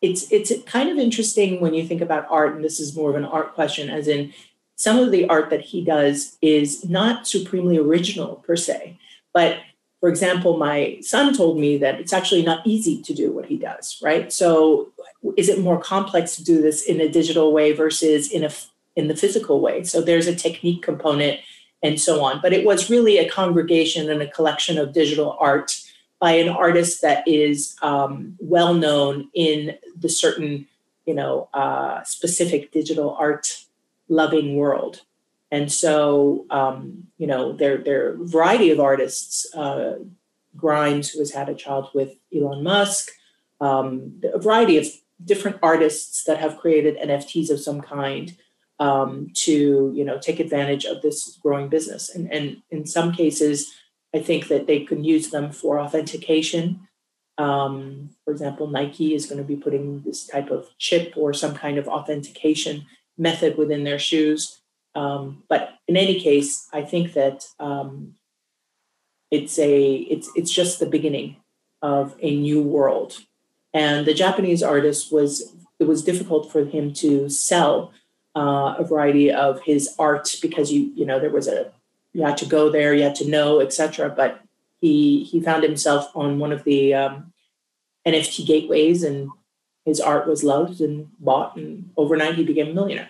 it's 0.02 0.32
it's 0.32 0.52
kind 0.66 0.90
of 0.90 0.98
interesting 0.98 1.62
when 1.62 1.74
you 1.74 1.86
think 1.86 2.02
about 2.02 2.28
art, 2.30 2.56
and 2.56 2.64
this 2.64 2.80
is 2.80 2.96
more 2.96 3.10
of 3.10 3.16
an 3.16 3.26
art 3.26 3.54
question, 3.54 3.90
as 3.90 4.08
in 4.08 4.34
some 4.76 5.00
of 5.00 5.12
the 5.12 5.28
art 5.28 5.50
that 5.50 5.62
he 5.62 5.84
does 5.84 6.38
is 6.42 6.88
not 6.88 7.28
supremely 7.28 7.78
original 7.78 8.36
per 8.48 8.56
se, 8.56 8.98
but 9.34 9.60
for 10.00 10.10
example, 10.10 10.58
my 10.58 11.00
son 11.02 11.34
told 11.34 11.58
me 11.60 11.78
that 11.78 12.00
it's 12.00 12.14
actually 12.14 12.44
not 12.44 12.66
easy 12.68 13.02
to 13.02 13.14
do 13.14 13.32
what 13.32 13.48
he 13.48 13.58
does, 13.58 14.00
right? 14.04 14.32
So 14.32 14.92
is 15.36 15.50
it 15.50 15.60
more 15.60 15.80
complex 15.80 16.36
to 16.36 16.44
do 16.44 16.62
this 16.62 16.84
in 16.84 17.02
a 17.02 17.10
digital 17.10 17.52
way 17.52 17.72
versus 17.72 18.32
in 18.32 18.44
a 18.44 18.52
in 18.96 19.08
the 19.08 19.16
physical 19.16 19.62
way? 19.62 19.84
So 19.84 20.02
there's 20.02 20.28
a 20.28 20.36
technique 20.36 20.84
component 20.84 21.40
and 21.82 22.00
so 22.00 22.24
on. 22.24 22.40
But 22.42 22.54
it 22.54 22.66
was 22.66 22.90
really 22.90 23.18
a 23.18 23.30
congregation 23.30 24.10
and 24.10 24.22
a 24.22 24.28
collection 24.28 24.78
of 24.78 24.94
digital 24.94 25.38
art 25.40 25.80
by 26.20 26.34
an 26.34 26.50
artist 26.50 27.02
that 27.02 27.28
is 27.28 27.76
um, 27.82 28.36
well 28.40 28.74
known 28.74 29.30
in 29.34 29.76
the 29.98 30.10
certain, 30.10 30.68
you 31.06 31.14
know, 31.14 31.50
uh, 31.54 32.04
specific 32.04 32.72
digital 32.72 33.16
art 33.20 33.65
loving 34.08 34.56
world. 34.56 35.02
And 35.52 35.72
so, 35.72 36.46
um, 36.50 37.08
you 37.18 37.28
know, 37.28 37.54
there, 37.54 37.78
there 37.78 38.08
are 38.08 38.14
a 38.14 38.28
variety 38.28 38.72
of 38.72 38.80
artists. 38.80 39.46
Uh, 39.54 39.96
Grimes, 40.56 41.10
who 41.10 41.20
has 41.20 41.32
had 41.32 41.50
a 41.50 41.56
child 41.56 41.90
with 41.94 42.16
Elon 42.36 42.64
Musk, 42.64 43.12
um, 43.62 44.22
a 44.34 44.40
variety 44.40 44.78
of 44.78 44.88
different 45.24 45.58
artists 45.62 46.24
that 46.26 46.40
have 46.40 46.58
created 46.58 46.98
NFTs 46.98 47.50
of 47.50 47.60
some 47.60 47.82
kind 47.82 48.36
um, 48.80 49.32
to, 49.34 49.92
you 49.96 50.04
know, 50.04 50.18
take 50.18 50.40
advantage 50.40 50.86
of 50.86 51.02
this 51.02 51.38
growing 51.42 51.70
business. 51.70 52.10
And, 52.14 52.32
and 52.32 52.62
in 52.70 52.86
some 52.86 53.14
cases, 53.14 53.74
I 54.14 54.20
think 54.20 54.48
that 54.48 54.68
they 54.68 54.82
can 54.82 55.04
use 55.04 55.30
them 55.30 55.52
for 55.52 55.80
authentication. 55.80 56.88
Um, 57.38 58.12
for 58.24 58.32
example, 58.32 58.68
Nike 58.68 59.14
is 59.14 59.26
going 59.26 59.38
to 59.38 59.44
be 59.44 59.56
putting 59.56 60.02
this 60.02 60.26
type 60.26 60.52
of 60.52 60.70
chip 60.78 61.14
or 61.16 61.34
some 61.34 61.54
kind 61.54 61.78
of 61.78 61.88
authentication 61.88 62.86
method 63.18 63.58
within 63.58 63.84
their 63.84 64.00
shoes. 64.00 64.62
Um, 64.94 65.44
but 65.50 65.74
in 65.88 65.98
any 65.98 66.20
case, 66.20 66.68
I 66.72 66.82
think 66.82 67.14
that 67.14 67.46
um, 67.60 68.16
it's 69.32 69.60
a 69.60 69.94
it's 69.94 70.30
it's 70.36 70.52
just 70.52 70.80
the 70.80 70.86
beginning 70.86 71.38
of 71.82 72.16
a 72.22 72.36
new 72.36 72.62
world. 72.62 73.18
And 73.74 74.06
the 74.06 74.14
Japanese 74.14 74.64
artist 74.64 75.12
was 75.12 75.54
it 75.80 75.86
was 75.86 76.04
difficult 76.04 76.52
for 76.52 76.64
him 76.64 76.94
to 76.94 77.30
sell 77.30 77.92
uh, 78.36 78.76
a 78.78 78.84
variety 78.84 79.32
of 79.32 79.62
his 79.62 79.94
art 80.00 80.36
because 80.42 80.72
you 80.72 80.92
you 80.96 81.06
know 81.06 81.20
there 81.20 81.30
was 81.30 81.48
a 81.48 81.72
you 82.14 82.24
had 82.24 82.38
to 82.38 82.46
go 82.46 82.70
there, 82.70 82.94
you 82.94 83.04
had 83.04 83.16
to 83.16 83.30
know, 83.30 83.60
etc. 83.60 84.10
But 84.10 84.40
he 84.80 85.24
he 85.24 85.42
found 85.42 85.64
himself 85.64 86.10
on 86.16 86.40
one 86.40 86.54
of 86.54 86.64
the 86.64 86.94
um, 86.94 87.34
NFT 88.08 88.46
gateways, 88.46 89.04
and 89.04 89.30
his 89.86 90.02
art 90.02 90.28
was 90.28 90.44
loved 90.44 90.82
and 90.82 91.08
bought, 91.20 91.56
and 91.56 91.90
overnight 91.96 92.36
he 92.36 92.44
became 92.44 92.70
a 92.70 92.74
millionaire. 92.74 93.10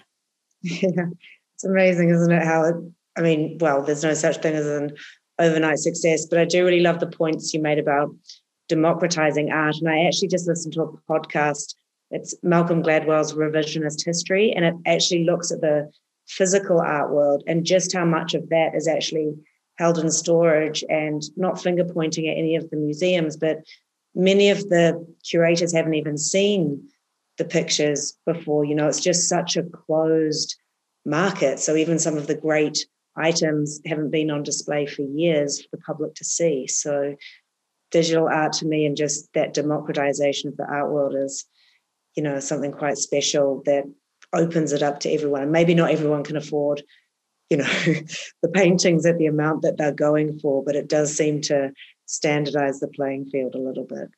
Yeah, 0.61 1.07
it's 1.53 1.63
amazing, 1.63 2.09
isn't 2.09 2.31
it? 2.31 2.43
How 2.43 2.63
it, 2.65 2.75
I 3.17 3.21
mean, 3.21 3.57
well, 3.59 3.81
there's 3.81 4.03
no 4.03 4.13
such 4.13 4.37
thing 4.37 4.55
as 4.55 4.67
an 4.67 4.95
overnight 5.39 5.79
success, 5.79 6.25
but 6.25 6.39
I 6.39 6.45
do 6.45 6.65
really 6.65 6.81
love 6.81 6.99
the 6.99 7.07
points 7.07 7.53
you 7.53 7.61
made 7.61 7.79
about 7.79 8.13
democratizing 8.67 9.51
art. 9.51 9.75
And 9.77 9.89
I 9.89 10.05
actually 10.05 10.27
just 10.27 10.47
listened 10.47 10.73
to 10.73 10.81
a 10.81 10.91
podcast. 11.09 11.75
It's 12.11 12.35
Malcolm 12.43 12.83
Gladwell's 12.83 13.33
Revisionist 13.33 14.05
History, 14.05 14.51
and 14.51 14.65
it 14.65 14.75
actually 14.85 15.23
looks 15.23 15.51
at 15.51 15.61
the 15.61 15.91
physical 16.27 16.79
art 16.79 17.11
world 17.11 17.43
and 17.47 17.65
just 17.65 17.93
how 17.93 18.03
much 18.05 18.33
of 18.33 18.49
that 18.49 18.73
is 18.73 18.87
actually 18.87 19.33
held 19.77 19.99
in 19.99 20.09
storage 20.09 20.83
and 20.89 21.23
not 21.35 21.61
finger 21.61 21.83
pointing 21.83 22.27
at 22.27 22.37
any 22.37 22.55
of 22.55 22.69
the 22.69 22.77
museums, 22.77 23.37
but 23.37 23.57
many 24.15 24.49
of 24.49 24.69
the 24.69 25.05
curators 25.29 25.73
haven't 25.73 25.93
even 25.95 26.17
seen 26.17 26.89
the 27.37 27.45
pictures 27.45 28.17
before. 28.25 28.65
You 28.65 28.75
know, 28.75 28.87
it's 28.87 29.01
just 29.01 29.27
such 29.27 29.57
a 29.57 29.63
closed 29.63 30.55
market. 31.05 31.59
So 31.59 31.75
even 31.75 31.99
some 31.99 32.17
of 32.17 32.27
the 32.27 32.35
great 32.35 32.85
items 33.17 33.79
haven't 33.85 34.11
been 34.11 34.31
on 34.31 34.43
display 34.43 34.85
for 34.85 35.01
years 35.03 35.61
for 35.61 35.67
the 35.71 35.81
public 35.83 36.15
to 36.15 36.23
see. 36.23 36.67
So 36.67 37.15
digital 37.91 38.27
art 38.27 38.53
to 38.53 38.65
me 38.65 38.85
and 38.85 38.97
just 38.97 39.31
that 39.33 39.53
democratization 39.53 40.49
of 40.49 40.57
the 40.57 40.65
art 40.65 40.91
world 40.91 41.15
is, 41.15 41.45
you 42.15 42.23
know, 42.23 42.39
something 42.39 42.71
quite 42.71 42.97
special 42.97 43.61
that 43.65 43.83
opens 44.33 44.71
it 44.71 44.83
up 44.83 44.99
to 45.01 45.11
everyone. 45.11 45.43
And 45.43 45.51
maybe 45.51 45.75
not 45.75 45.91
everyone 45.91 46.23
can 46.23 46.35
afford, 46.35 46.83
you 47.49 47.57
know, 47.57 47.63
the 48.41 48.49
paintings 48.53 49.05
at 49.05 49.17
the 49.17 49.27
amount 49.27 49.61
that 49.61 49.77
they're 49.77 49.93
going 49.93 50.39
for, 50.39 50.63
but 50.63 50.75
it 50.75 50.89
does 50.89 51.15
seem 51.15 51.41
to 51.41 51.71
standardize 52.05 52.79
the 52.79 52.87
playing 52.87 53.25
field 53.25 53.55
a 53.55 53.59
little 53.59 53.83
bit. 53.83 54.09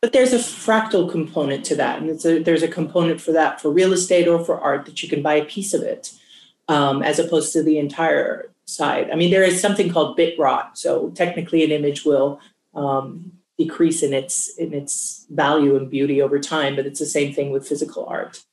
But 0.00 0.12
there's 0.12 0.32
a 0.32 0.38
fractal 0.38 1.10
component 1.10 1.64
to 1.66 1.76
that. 1.76 2.00
And 2.00 2.24
a, 2.24 2.42
there's 2.42 2.62
a 2.62 2.68
component 2.68 3.20
for 3.20 3.32
that 3.32 3.60
for 3.60 3.70
real 3.70 3.92
estate 3.92 4.28
or 4.28 4.44
for 4.44 4.60
art 4.60 4.86
that 4.86 5.02
you 5.02 5.08
can 5.08 5.22
buy 5.22 5.34
a 5.34 5.44
piece 5.44 5.74
of 5.74 5.82
it 5.82 6.12
um, 6.68 7.02
as 7.02 7.18
opposed 7.18 7.52
to 7.52 7.62
the 7.62 7.78
entire 7.78 8.50
side. 8.64 9.10
I 9.10 9.16
mean, 9.16 9.30
there 9.30 9.42
is 9.42 9.60
something 9.60 9.90
called 9.90 10.16
bit 10.16 10.38
rot. 10.38 10.78
So 10.78 11.10
technically, 11.10 11.64
an 11.64 11.72
image 11.72 12.04
will 12.04 12.40
um, 12.74 13.32
decrease 13.56 14.02
in 14.02 14.12
its 14.12 14.56
in 14.56 14.72
its 14.72 15.26
value 15.30 15.76
and 15.76 15.90
beauty 15.90 16.22
over 16.22 16.38
time, 16.38 16.76
but 16.76 16.86
it's 16.86 17.00
the 17.00 17.06
same 17.06 17.34
thing 17.34 17.50
with 17.50 17.66
physical 17.66 18.06
art. 18.06 18.44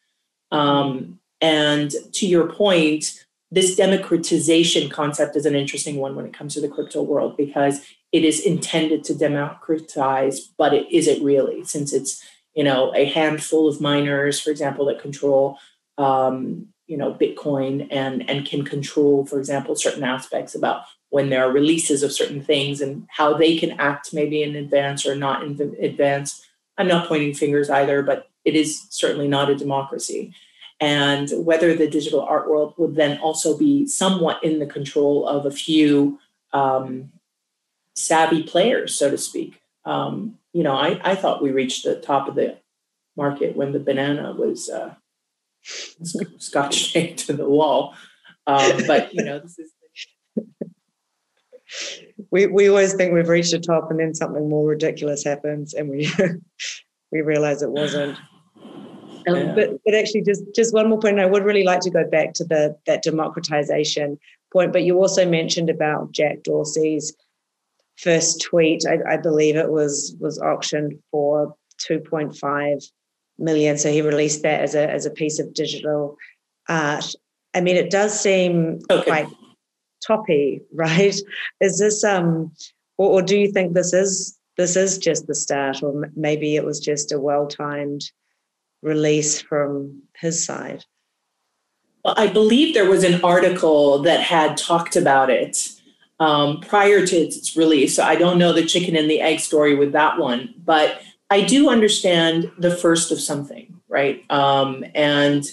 Um, 0.51 1.19
and 1.41 1.91
to 2.13 2.25
your 2.25 2.51
point, 2.51 3.25
this 3.51 3.75
democratization 3.75 4.89
concept 4.89 5.35
is 5.35 5.45
an 5.45 5.55
interesting 5.55 5.97
one 5.97 6.15
when 6.15 6.25
it 6.25 6.33
comes 6.33 6.55
to 6.55 6.61
the 6.61 6.69
crypto 6.69 7.03
world 7.03 7.37
because 7.37 7.85
it 8.15 8.23
is 8.23 8.39
intended 8.39 9.03
to 9.03 9.13
democratize, 9.13 10.39
but 10.39 10.73
it, 10.73 10.89
is 10.89 11.05
it 11.05 11.21
really? 11.21 11.65
Since 11.65 11.91
it's 11.91 12.23
you 12.53 12.63
know 12.63 12.95
a 12.95 13.03
handful 13.03 13.67
of 13.67 13.81
miners, 13.81 14.39
for 14.39 14.51
example, 14.51 14.85
that 14.85 15.01
control 15.01 15.59
um, 15.97 16.69
you 16.87 16.95
know 16.95 17.13
Bitcoin 17.13 17.89
and 17.91 18.27
and 18.29 18.45
can 18.45 18.63
control, 18.63 19.25
for 19.25 19.37
example, 19.37 19.75
certain 19.75 20.05
aspects 20.05 20.55
about 20.55 20.83
when 21.09 21.29
there 21.29 21.43
are 21.43 21.51
releases 21.51 22.03
of 22.03 22.13
certain 22.13 22.41
things 22.41 22.79
and 22.79 23.05
how 23.09 23.33
they 23.33 23.57
can 23.57 23.71
act 23.81 24.13
maybe 24.13 24.41
in 24.43 24.55
advance 24.55 25.05
or 25.05 25.15
not 25.15 25.43
in 25.43 25.75
advance. 25.81 26.47
I'm 26.77 26.87
not 26.87 27.09
pointing 27.09 27.33
fingers 27.33 27.69
either, 27.69 28.01
but 28.01 28.29
it 28.45 28.55
is 28.55 28.87
certainly 28.91 29.27
not 29.27 29.49
a 29.49 29.55
democracy. 29.55 30.33
And 30.79 31.29
whether 31.45 31.75
the 31.75 31.89
digital 31.89 32.21
art 32.21 32.49
world 32.49 32.75
would 32.77 32.95
then 32.95 33.17
also 33.19 33.57
be 33.57 33.87
somewhat 33.87 34.41
in 34.41 34.59
the 34.59 34.65
control 34.65 35.27
of 35.27 35.45
a 35.45 35.51
few 35.51 36.19
um, 36.53 37.11
savvy 37.95 38.43
players, 38.43 38.95
so 38.95 39.09
to 39.09 39.17
speak. 39.17 39.61
Um, 39.85 40.37
you 40.53 40.63
know, 40.63 40.75
I, 40.75 40.99
I 41.03 41.15
thought 41.15 41.43
we 41.43 41.51
reached 41.51 41.83
the 41.83 41.95
top 41.95 42.27
of 42.27 42.35
the 42.35 42.57
market 43.17 43.55
when 43.55 43.71
the 43.71 43.79
banana 43.79 44.33
was 44.33 44.69
uh, 44.69 44.95
scotch 45.63 46.93
taped 46.93 47.19
to 47.27 47.33
the 47.33 47.49
wall. 47.49 47.93
Um, 48.47 48.83
but 48.87 49.13
you 49.13 49.23
know, 49.23 49.39
this 49.39 49.57
is 49.57 49.71
we 52.31 52.47
we 52.47 52.69
always 52.69 52.93
think 52.93 53.13
we've 53.13 53.29
reached 53.29 53.51
the 53.51 53.59
top 53.59 53.89
and 53.89 53.99
then 53.99 54.13
something 54.13 54.49
more 54.49 54.67
ridiculous 54.67 55.23
happens 55.23 55.73
and 55.73 55.89
we 55.89 56.09
we 57.11 57.21
realize 57.21 57.61
it 57.61 57.71
wasn't 57.71 58.17
um, 59.27 59.35
yeah. 59.35 59.53
but 59.55 59.79
but 59.83 59.95
actually 59.95 60.21
just 60.21 60.43
just 60.53 60.73
one 60.73 60.89
more 60.89 60.99
point 60.99 61.15
point. 61.15 61.25
i 61.25 61.29
would 61.29 61.43
really 61.43 61.63
like 61.63 61.79
to 61.79 61.89
go 61.89 62.07
back 62.07 62.33
to 62.33 62.43
the 62.43 62.77
that 62.85 63.01
democratization 63.03 64.19
point 64.53 64.71
but 64.71 64.83
you 64.83 64.97
also 64.97 65.27
mentioned 65.27 65.69
about 65.69 66.11
jack 66.11 66.43
dorsey's 66.43 67.15
first 67.97 68.41
tweet 68.41 68.83
i, 68.87 69.13
I 69.13 69.17
believe 69.17 69.55
it 69.55 69.71
was 69.71 70.15
was 70.19 70.39
auctioned 70.39 70.99
for 71.11 71.55
2.5 71.89 72.83
million 73.37 73.77
so 73.77 73.91
he 73.91 74.01
released 74.01 74.43
that 74.43 74.61
as 74.61 74.75
a 74.75 74.89
as 74.89 75.05
a 75.05 75.11
piece 75.11 75.39
of 75.39 75.53
digital 75.53 76.17
art 76.69 77.13
i 77.53 77.61
mean 77.61 77.75
it 77.75 77.89
does 77.89 78.17
seem 78.19 78.79
okay. 78.89 79.03
quite 79.03 79.27
toppy, 80.05 80.61
right? 80.73 81.15
Is 81.61 81.77
this 81.79 82.03
um, 82.03 82.51
or, 82.97 83.09
or 83.09 83.21
do 83.21 83.37
you 83.37 83.51
think 83.51 83.73
this 83.73 83.93
is 83.93 84.37
this 84.57 84.75
is 84.75 84.97
just 84.97 85.27
the 85.27 85.35
start, 85.35 85.83
or 85.83 86.09
maybe 86.15 86.55
it 86.55 86.65
was 86.65 86.79
just 86.79 87.11
a 87.11 87.19
well-timed 87.19 88.01
release 88.81 89.41
from 89.41 90.01
his 90.17 90.45
side? 90.45 90.85
Well, 92.03 92.13
I 92.17 92.27
believe 92.27 92.73
there 92.73 92.89
was 92.89 93.03
an 93.03 93.21
article 93.23 93.99
that 94.03 94.21
had 94.21 94.57
talked 94.57 94.95
about 94.95 95.29
it 95.29 95.71
um, 96.19 96.61
prior 96.61 97.05
to 97.05 97.15
its 97.15 97.55
release. 97.55 97.95
So 97.95 98.03
I 98.03 98.15
don't 98.15 98.37
know 98.37 98.53
the 98.53 98.65
chicken 98.65 98.95
and 98.95 99.09
the 99.09 99.21
egg 99.21 99.39
story 99.39 99.75
with 99.75 99.91
that 99.91 100.17
one, 100.17 100.53
but 100.63 101.01
I 101.29 101.41
do 101.41 101.69
understand 101.69 102.51
the 102.57 102.75
first 102.75 103.11
of 103.11 103.19
something, 103.19 103.81
right? 103.89 104.23
Um, 104.31 104.85
and 104.93 105.45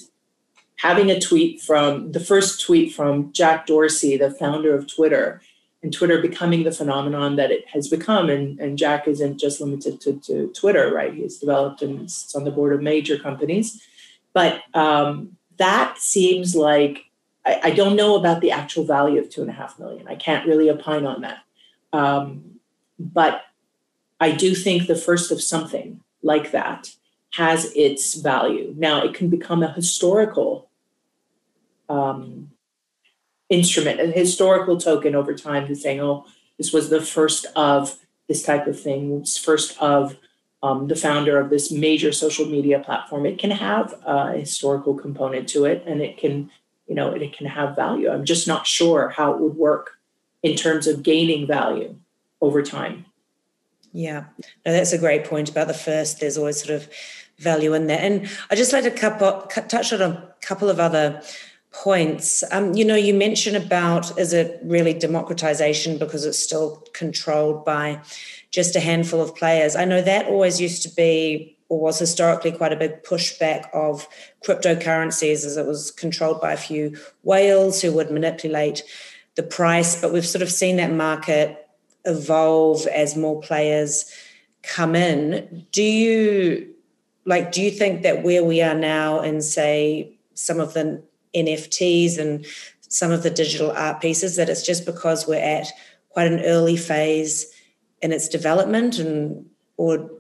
having 0.77 1.11
a 1.11 1.21
tweet 1.21 1.61
from 1.61 2.13
the 2.13 2.21
first 2.21 2.61
tweet 2.61 2.95
from 2.95 3.33
Jack 3.33 3.67
Dorsey, 3.67 4.17
the 4.17 4.31
founder 4.31 4.75
of 4.75 4.93
Twitter, 4.93 5.41
and 5.83 5.93
Twitter 5.93 6.21
becoming 6.21 6.63
the 6.63 6.73
phenomenon 6.73 7.37
that 7.37 7.51
it 7.51 7.67
has 7.69 7.89
become. 7.89 8.31
And, 8.31 8.59
and 8.61 8.79
Jack 8.79 9.09
isn't 9.09 9.39
just 9.39 9.61
limited 9.61 10.01
to, 10.03 10.21
to 10.21 10.49
Twitter, 10.49 10.93
right? 10.95 11.13
He's 11.13 11.39
developed 11.39 11.83
and 11.83 12.03
it's 12.03 12.35
on 12.35 12.45
the 12.45 12.53
board 12.53 12.73
of 12.73 12.83
major 12.83 13.19
companies. 13.19 13.83
But 14.33 14.63
um, 14.75 15.37
that 15.57 15.99
seems 15.99 16.55
like 16.55 17.05
I, 17.45 17.61
I, 17.65 17.71
don't 17.71 17.97
know 17.97 18.17
about 18.17 18.41
the 18.41 18.51
actual 18.51 18.85
value 18.85 19.21
of 19.21 19.29
two 19.29 19.41
and 19.41 19.51
a 19.51 19.55
half 19.55 19.79
million. 19.79 20.07
I 20.09 20.15
can't 20.15 20.47
really 20.47 20.71
opine 20.71 21.07
on 21.07 21.23
that. 21.23 21.39
Um, 21.93 22.61
but 22.99 23.43
I 24.21 24.31
do 24.33 24.55
think 24.55 24.87
the 24.87 24.95
first 24.95 25.33
of 25.33 25.43
something 25.43 26.01
like 26.23 26.53
that 26.53 26.95
has 27.35 27.73
its 27.75 28.15
value. 28.15 28.75
Now, 28.77 29.05
it 29.05 29.15
can 29.15 29.29
become 29.29 29.63
a 29.63 29.73
historical 29.73 30.71
um, 31.89 32.51
instrument, 33.49 34.01
a 34.01 34.07
historical 34.07 34.79
token 34.79 35.15
over 35.15 35.35
time 35.35 35.67
to 35.67 35.75
saying, 35.75 36.01
oh, 36.01 36.27
this 36.59 36.73
was 36.73 36.91
the 36.91 37.01
first 37.01 37.47
of 37.57 37.99
this 38.29 38.43
type 38.43 38.67
of 38.67 38.81
thing, 38.81 39.25
first 39.25 39.77
of 39.81 40.17
um, 40.63 40.87
the 40.87 40.97
founder 40.97 41.39
of 41.39 41.51
this 41.51 41.73
major 41.73 42.13
social 42.13 42.47
media 42.47 42.79
platform. 42.79 43.27
It 43.27 43.39
can 43.39 43.51
have 43.51 43.95
a 44.07 44.33
historical 44.39 44.95
component 44.95 45.49
to 45.51 45.65
it, 45.65 45.83
and 45.87 46.01
it 46.01 46.17
can, 46.19 46.51
you 46.93 46.97
know, 46.97 47.11
it 47.11 47.35
can 47.35 47.47
have 47.47 47.75
value. 47.75 48.11
I'm 48.11 48.27
just 48.27 48.47
not 48.47 48.67
sure 48.67 49.09
how 49.09 49.33
it 49.33 49.41
would 49.41 49.57
work 49.57 49.99
in 50.43 50.57
terms 50.57 50.87
of 50.87 51.03
gaining 51.03 51.47
value 51.47 51.97
over 52.43 52.63
time. 52.63 53.07
Yeah, 53.95 54.25
no, 54.67 54.73
that's 54.73 54.93
a 54.93 54.99
great 54.99 55.25
point 55.25 55.49
about 55.49 55.69
the 55.69 55.75
first. 55.75 56.21
There's 56.21 56.37
always 56.37 56.63
sort 56.63 56.83
of 56.83 56.91
value 57.39 57.73
in 57.73 57.87
that, 57.87 58.01
and 58.01 58.29
I 58.51 58.57
just 58.57 58.75
like 58.75 58.85
to 58.85 58.91
couple, 58.91 59.41
touch 59.69 59.91
on 59.95 60.03
a 60.03 60.35
couple 60.43 60.69
of 60.69 60.79
other 60.79 61.23
points. 61.73 62.45
Um, 62.51 62.75
you 62.75 62.85
know, 62.85 62.95
you 62.95 63.15
mentioned 63.15 63.57
about 63.57 64.19
is 64.19 64.35
it 64.35 64.61
really 64.63 64.93
democratization 64.93 65.97
because 65.97 66.27
it's 66.27 66.39
still 66.39 66.85
controlled 66.93 67.65
by 67.65 68.03
just 68.51 68.77
a 68.77 68.81
handful 68.81 69.23
of 69.23 69.35
players? 69.35 69.77
I 69.77 69.87
know 69.87 70.03
that 70.03 70.27
always 70.27 70.61
used 70.61 70.83
to 70.83 70.91
be 70.95 71.57
or 71.73 71.81
was 71.81 71.99
historically 71.99 72.53
quite 72.53 72.71
a 72.71 72.77
big 72.77 73.03
pushback 73.03 73.67
of 73.73 74.07
cryptocurrencies 74.45 75.47
as 75.47 75.57
it 75.57 75.67
was 75.67 75.91
controlled 75.91 76.39
by 76.39 76.53
a 76.53 76.57
few 76.59 76.95
whales 77.23 77.81
who 77.81 77.91
would 77.91 78.11
manipulate 78.11 78.83
the 79.37 79.43
price. 79.43 79.99
But 79.99 80.13
we've 80.13 80.27
sort 80.27 80.43
of 80.43 80.53
seen 80.53 80.77
that 80.77 80.93
market 80.93 81.67
evolve 82.05 82.87
as 82.89 83.17
more 83.17 83.41
players 83.41 84.05
come 84.63 84.95
in. 84.95 85.67
Do 85.73 85.83
you 85.83 86.75
like 87.25 87.53
do 87.53 87.63
you 87.63 87.71
think 87.71 88.03
that 88.03 88.23
where 88.23 88.45
we 88.45 88.61
are 88.61 88.75
now 88.75 89.23
in 89.23 89.41
say 89.41 90.13
some 90.35 90.61
of 90.61 90.75
the 90.75 91.03
NFTs 91.35 92.19
and 92.19 92.45
some 92.81 93.11
of 93.11 93.23
the 93.23 93.31
digital 93.31 93.71
art 93.71 94.03
pieces 94.03 94.37
that 94.37 94.51
it's 94.51 94.67
just 94.67 94.85
because 94.85 95.27
we're 95.27 95.37
at 95.37 95.69
quite 96.11 96.31
an 96.31 96.41
early 96.41 96.77
phase 96.77 97.47
in 98.03 98.13
its 98.13 98.29
development 98.29 98.99
and 98.99 99.47
or 99.79 100.11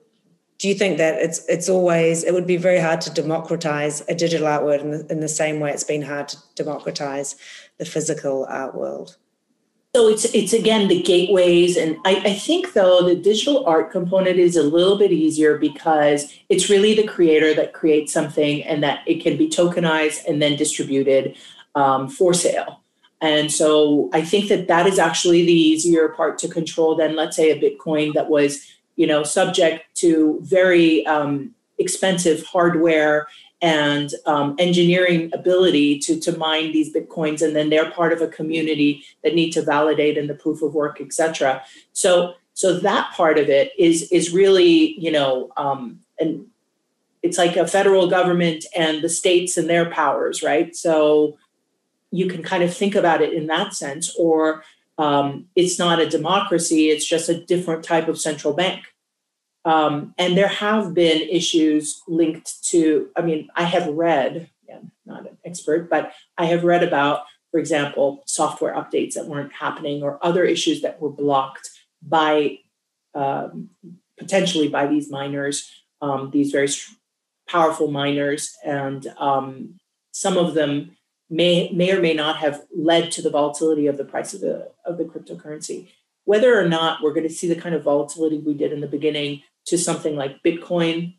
do 0.63 0.69
you 0.69 0.75
think 0.77 0.97
that 0.99 1.21
it's 1.21 1.45
it's 1.49 1.69
always 1.69 2.23
it 2.23 2.33
would 2.33 2.47
be 2.47 2.57
very 2.57 2.79
hard 2.79 3.01
to 3.01 3.11
democratize 3.13 4.01
a 4.09 4.15
digital 4.15 4.47
art 4.47 4.65
world 4.65 4.81
in 4.81 4.91
the, 4.93 5.07
in 5.11 5.19
the 5.19 5.29
same 5.29 5.59
way 5.59 5.73
it's 5.73 5.83
been 5.83 6.03
hard 6.03 6.29
to 6.29 6.37
democratize 6.55 7.35
the 7.79 7.85
physical 7.85 8.47
art 8.49 8.73
world 8.75 9.17
so 9.95 10.09
it's 10.09 10.25
it's 10.35 10.55
again 10.55 10.89
the 10.89 11.03
gateways, 11.03 11.77
and 11.77 11.99
I, 12.07 12.17
I, 12.25 12.33
think 12.33 12.73
though 12.73 13.03
the 13.03 13.15
digital 13.15 13.67
art 13.67 13.91
component 13.91 14.39
is 14.39 14.57
a 14.57 14.63
little 14.63 14.97
bit 14.97 15.13
easier 15.13 15.59
because 15.59 16.33
it's 16.49 16.71
really 16.71 16.95
the 16.95 17.07
creator 17.07 17.53
that 17.53 17.75
creates 17.75 18.11
something, 18.11 18.65
and 18.65 18.83
that 18.83 19.01
it 19.07 19.23
can 19.23 19.37
be 19.37 19.51
tokenized 19.51 20.25
and 20.27 20.41
then 20.41 20.57
distributed 20.57 21.37
um, 21.75 22.09
for 22.09 22.33
sale. 22.33 22.81
And 23.21 23.53
so 23.53 24.09
I 24.15 24.23
think 24.23 24.49
that 24.49 24.67
that 24.69 24.87
is 24.87 24.99
actually 24.99 25.45
the 25.45 25.53
easier 25.53 26.09
part 26.09 26.39
to 26.39 26.49
control 26.49 26.97
than 26.97 27.15
let's 27.15 27.37
say 27.37 27.51
a 27.51 27.61
Bitcoin 27.61 28.15
that 28.15 28.31
was 28.31 28.67
you 28.97 29.07
know 29.07 29.23
subject 29.23 29.85
to 29.95 30.39
very 30.43 31.05
um, 31.07 31.55
expensive 31.79 32.45
hardware 32.45 33.27
and 33.61 34.13
um, 34.27 34.57
engineering 34.59 35.31
ability 35.33 35.97
to, 36.01 36.19
to 36.19 36.37
mine 36.37 36.73
these 36.73 36.93
bitcoins 36.93 37.43
and 37.43 37.55
then 37.55 37.71
they're 37.71 37.91
part 37.93 38.13
of 38.13 38.21
a 38.21 38.29
community 38.29 39.05
that 39.23 39.35
need 39.35 39.53
to 39.53 39.63
validate 39.63 40.19
in 40.19 40.27
the 40.27 40.35
proof 40.35 40.63
of 40.63 40.75
work 40.75 41.01
etc 41.01 41.63
so 41.93 42.35
so 42.55 42.79
that 42.79 43.11
part 43.13 43.39
of 43.39 43.49
it 43.49 43.73
is 43.79 44.11
is 44.13 44.33
really 44.33 44.99
you 44.99 45.11
know 45.11 45.51
um, 45.57 46.01
and 46.21 46.47
it's 47.23 47.39
like 47.39 47.57
a 47.57 47.67
federal 47.67 48.09
government 48.09 48.65
and 48.77 49.01
the 49.01 49.09
states 49.09 49.57
and 49.57 49.71
their 49.71 49.89
powers 49.91 50.43
right? 50.43 50.75
So 50.75 51.39
you 52.11 52.27
can 52.27 52.43
kind 52.43 52.63
of 52.63 52.75
think 52.75 52.95
about 52.95 53.23
it 53.23 53.33
in 53.33 53.47
that 53.47 53.75
sense 53.75 54.15
or 54.19 54.63
um, 54.99 55.47
it's 55.57 55.79
not 55.79 56.01
a 56.01 56.09
democracy 56.09 56.91
it's 56.91 57.07
just 57.07 57.29
a 57.29 57.45
different 57.45 57.85
type 57.85 58.09
of 58.09 58.19
central 58.19 58.53
bank 58.53 58.85
um, 59.65 60.15
and 60.19 60.37
there 60.37 60.49
have 60.49 60.95
been 60.95 61.29
issues 61.29 62.03
linked 62.09 62.65
to, 62.71 63.09
I 63.17 63.23
mean, 63.23 63.49
I 63.55 63.65
have 63.65 63.87
read, 63.89 64.51
again, 64.65 64.91
not 65.07 65.23
an 65.23 65.39
expert, 65.45 65.89
but 65.89 66.13
I 66.37 66.47
have 66.47 66.65
read 66.65 66.83
about, 66.83 67.25
for 67.51 67.61
example, 67.61 68.23
software 68.27 68.75
updates 68.75 69.15
that 69.15 69.27
weren't 69.27 69.53
happening 69.53 70.03
or 70.03 70.19
other 70.23 70.45
issues 70.45 70.83
that 70.83 71.01
were 71.01 71.11
blocked 71.11 71.71
by 72.03 72.59
um, 73.15 73.71
potentially 74.19 74.69
by 74.69 74.87
these 74.87 75.11
miners, 75.11 75.71
um, 76.01 76.31
these 76.33 76.51
very 76.51 76.69
powerful 77.49 77.89
miners. 77.89 78.57
And 78.65 79.07
um, 79.19 79.79
some 80.11 80.37
of 80.39 80.55
them 80.55 80.97
may, 81.31 81.71
may 81.71 81.93
or 81.93 82.01
may 82.01 82.15
not 82.15 82.39
have 82.39 82.65
led 82.75 83.13
to 83.13 83.23
the 83.23 83.31
volatility 83.31 83.87
of 83.87 83.97
the 83.97 84.05
price 84.05 84.35
of 84.35 84.41
the, 84.41 84.72
of 84.85 84.99
the 84.99 85.05
cryptocurrency. 85.05 85.89
Whether 86.25 86.59
or 86.59 86.69
not 86.69 87.03
we're 87.03 87.15
going 87.15 87.29
to 87.29 87.35
see 87.35 87.49
the 87.49 87.61
kind 87.61 87.75
of 87.75 87.83
volatility 87.83 88.39
we 88.39 88.55
did 88.55 88.73
in 88.73 88.81
the 88.81 88.87
beginning 88.87 89.43
to 89.67 89.79
something 89.79 90.17
like 90.17 90.43
Bitcoin, 90.43 91.15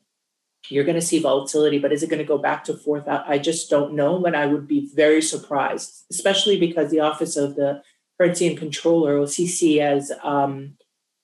you're 0.70 0.86
going 0.86 0.96
to 0.96 1.02
see 1.02 1.20
volatility, 1.20 1.78
but 1.78 1.92
is 1.92 2.04
it 2.04 2.10
going 2.10 2.22
to 2.22 2.28
go 2.28 2.38
back 2.38 2.64
to 2.66 2.74
4,000? 2.74 3.26
I 3.28 3.38
just 3.38 3.70
don't 3.70 3.94
know, 3.94 4.20
but 4.20 4.36
I 4.36 4.46
would 4.46 4.68
be 4.68 4.90
very 4.94 5.22
surprised, 5.22 6.06
especially 6.10 6.58
because 6.58 6.90
the 6.90 7.02
Office 7.02 7.36
of 7.36 7.56
the 7.56 7.82
Currency 8.18 8.48
and 8.48 8.58
Controller, 8.58 9.18
OCC, 9.18 9.82
has 9.82 10.12
um, 10.24 10.78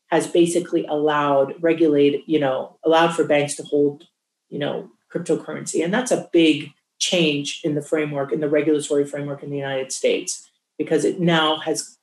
has 0.08 0.28
basically 0.28 0.86
allowed 0.88 1.54
regulate, 1.62 2.28
you 2.28 2.40
know, 2.40 2.78
allowed 2.84 3.14
for 3.14 3.24
banks 3.24 3.56
to 3.56 3.64
hold, 3.64 4.08
you 4.50 4.58
know, 4.58 4.90
cryptocurrency. 5.14 5.84
And 5.84 5.94
that's 5.94 6.12
a 6.12 6.28
big 6.34 6.72
change 6.98 7.62
in 7.64 7.76
the 7.76 7.82
framework, 7.82 8.32
in 8.32 8.40
the 8.40 8.50
regulatory 8.50 9.06
framework 9.06 9.44
in 9.44 9.52
the 9.52 9.58
United 9.58 9.92
States, 9.92 10.50
because 10.78 11.06
it 11.06 11.20
now 11.20 11.58
has 11.58 11.99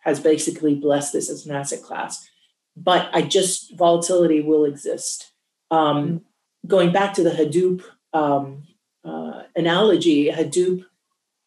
has 0.00 0.20
basically 0.20 0.74
blessed 0.74 1.12
this 1.12 1.30
as 1.30 1.46
an 1.46 1.54
asset 1.54 1.82
class. 1.82 2.28
But 2.76 3.10
I 3.12 3.22
just 3.22 3.76
volatility 3.76 4.40
will 4.40 4.64
exist. 4.64 5.32
Um, 5.70 6.06
mm-hmm. 6.06 6.16
Going 6.66 6.92
back 6.92 7.14
to 7.14 7.22
the 7.22 7.30
Hadoop 7.30 7.82
um, 8.12 8.64
uh, 9.04 9.42
analogy, 9.56 10.30
Hadoop, 10.30 10.84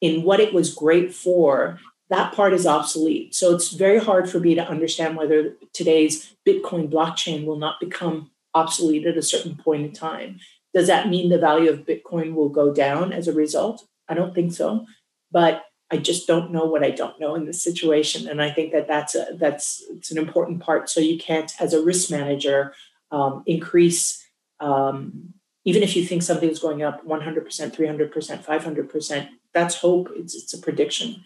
in 0.02 0.24
what 0.24 0.40
it 0.40 0.54
was 0.54 0.74
great 0.74 1.14
for, 1.14 1.80
that 2.10 2.34
part 2.34 2.54
is 2.54 2.68
obsolete. 2.68 3.34
So 3.34 3.56
it's 3.56 3.72
very 3.72 4.00
hard 4.00 4.30
for 4.30 4.40
me 4.40 4.54
to 4.56 4.68
understand 4.68 5.16
whether 5.16 5.56
today's 5.74 6.36
Bitcoin 6.48 6.90
blockchain 6.92 7.46
will 7.46 7.58
not 7.58 7.80
become 7.80 8.32
obsolete 8.54 9.08
at 9.08 9.18
a 9.18 9.22
certain 9.22 9.56
point 9.56 9.86
in 9.86 9.94
time. 9.94 10.40
Does 10.74 10.88
that 10.88 11.10
mean 11.10 11.30
the 11.30 11.38
value 11.38 11.70
of 11.70 11.86
Bitcoin 11.86 12.34
will 12.34 12.50
go 12.50 12.74
down 12.74 13.14
as 13.14 13.28
a 13.28 13.34
result? 13.34 13.88
I 14.10 14.14
don't 14.14 14.36
think 14.36 14.54
so. 14.54 14.86
But 15.32 15.64
I 15.94 15.98
just 15.98 16.28
don't 16.28 16.52
know 16.52 16.66
what 16.66 16.84
I 16.84 16.92
don't 16.92 17.20
know 17.20 17.36
in 17.36 17.46
this 17.46 17.64
situation, 17.64 18.28
and 18.28 18.42
I 18.42 18.52
think 18.52 18.72
that 18.74 18.88
that's 18.88 19.16
a, 19.16 19.28
that's 19.34 19.84
it's 19.92 20.12
an 20.12 20.18
important 20.18 20.60
part. 20.60 20.90
So 20.90 21.00
you 21.00 21.18
can't, 21.18 21.52
as 21.60 21.74
a 21.74 21.84
risk 21.84 22.10
manager, 22.10 22.74
um, 23.12 23.44
increase 23.46 24.26
um, 24.60 25.34
even 25.66 25.84
if 25.84 25.96
you 25.96 26.04
think 26.06 26.24
something's 26.24 26.60
going 26.60 26.84
up 26.84 27.06
100%, 27.08 27.46
300%, 27.46 28.46
500%. 28.46 29.30
That's 29.54 29.76
hope. 29.76 30.10
It's 30.16 30.36
it's 30.36 30.54
a 30.54 30.58
prediction 30.58 31.24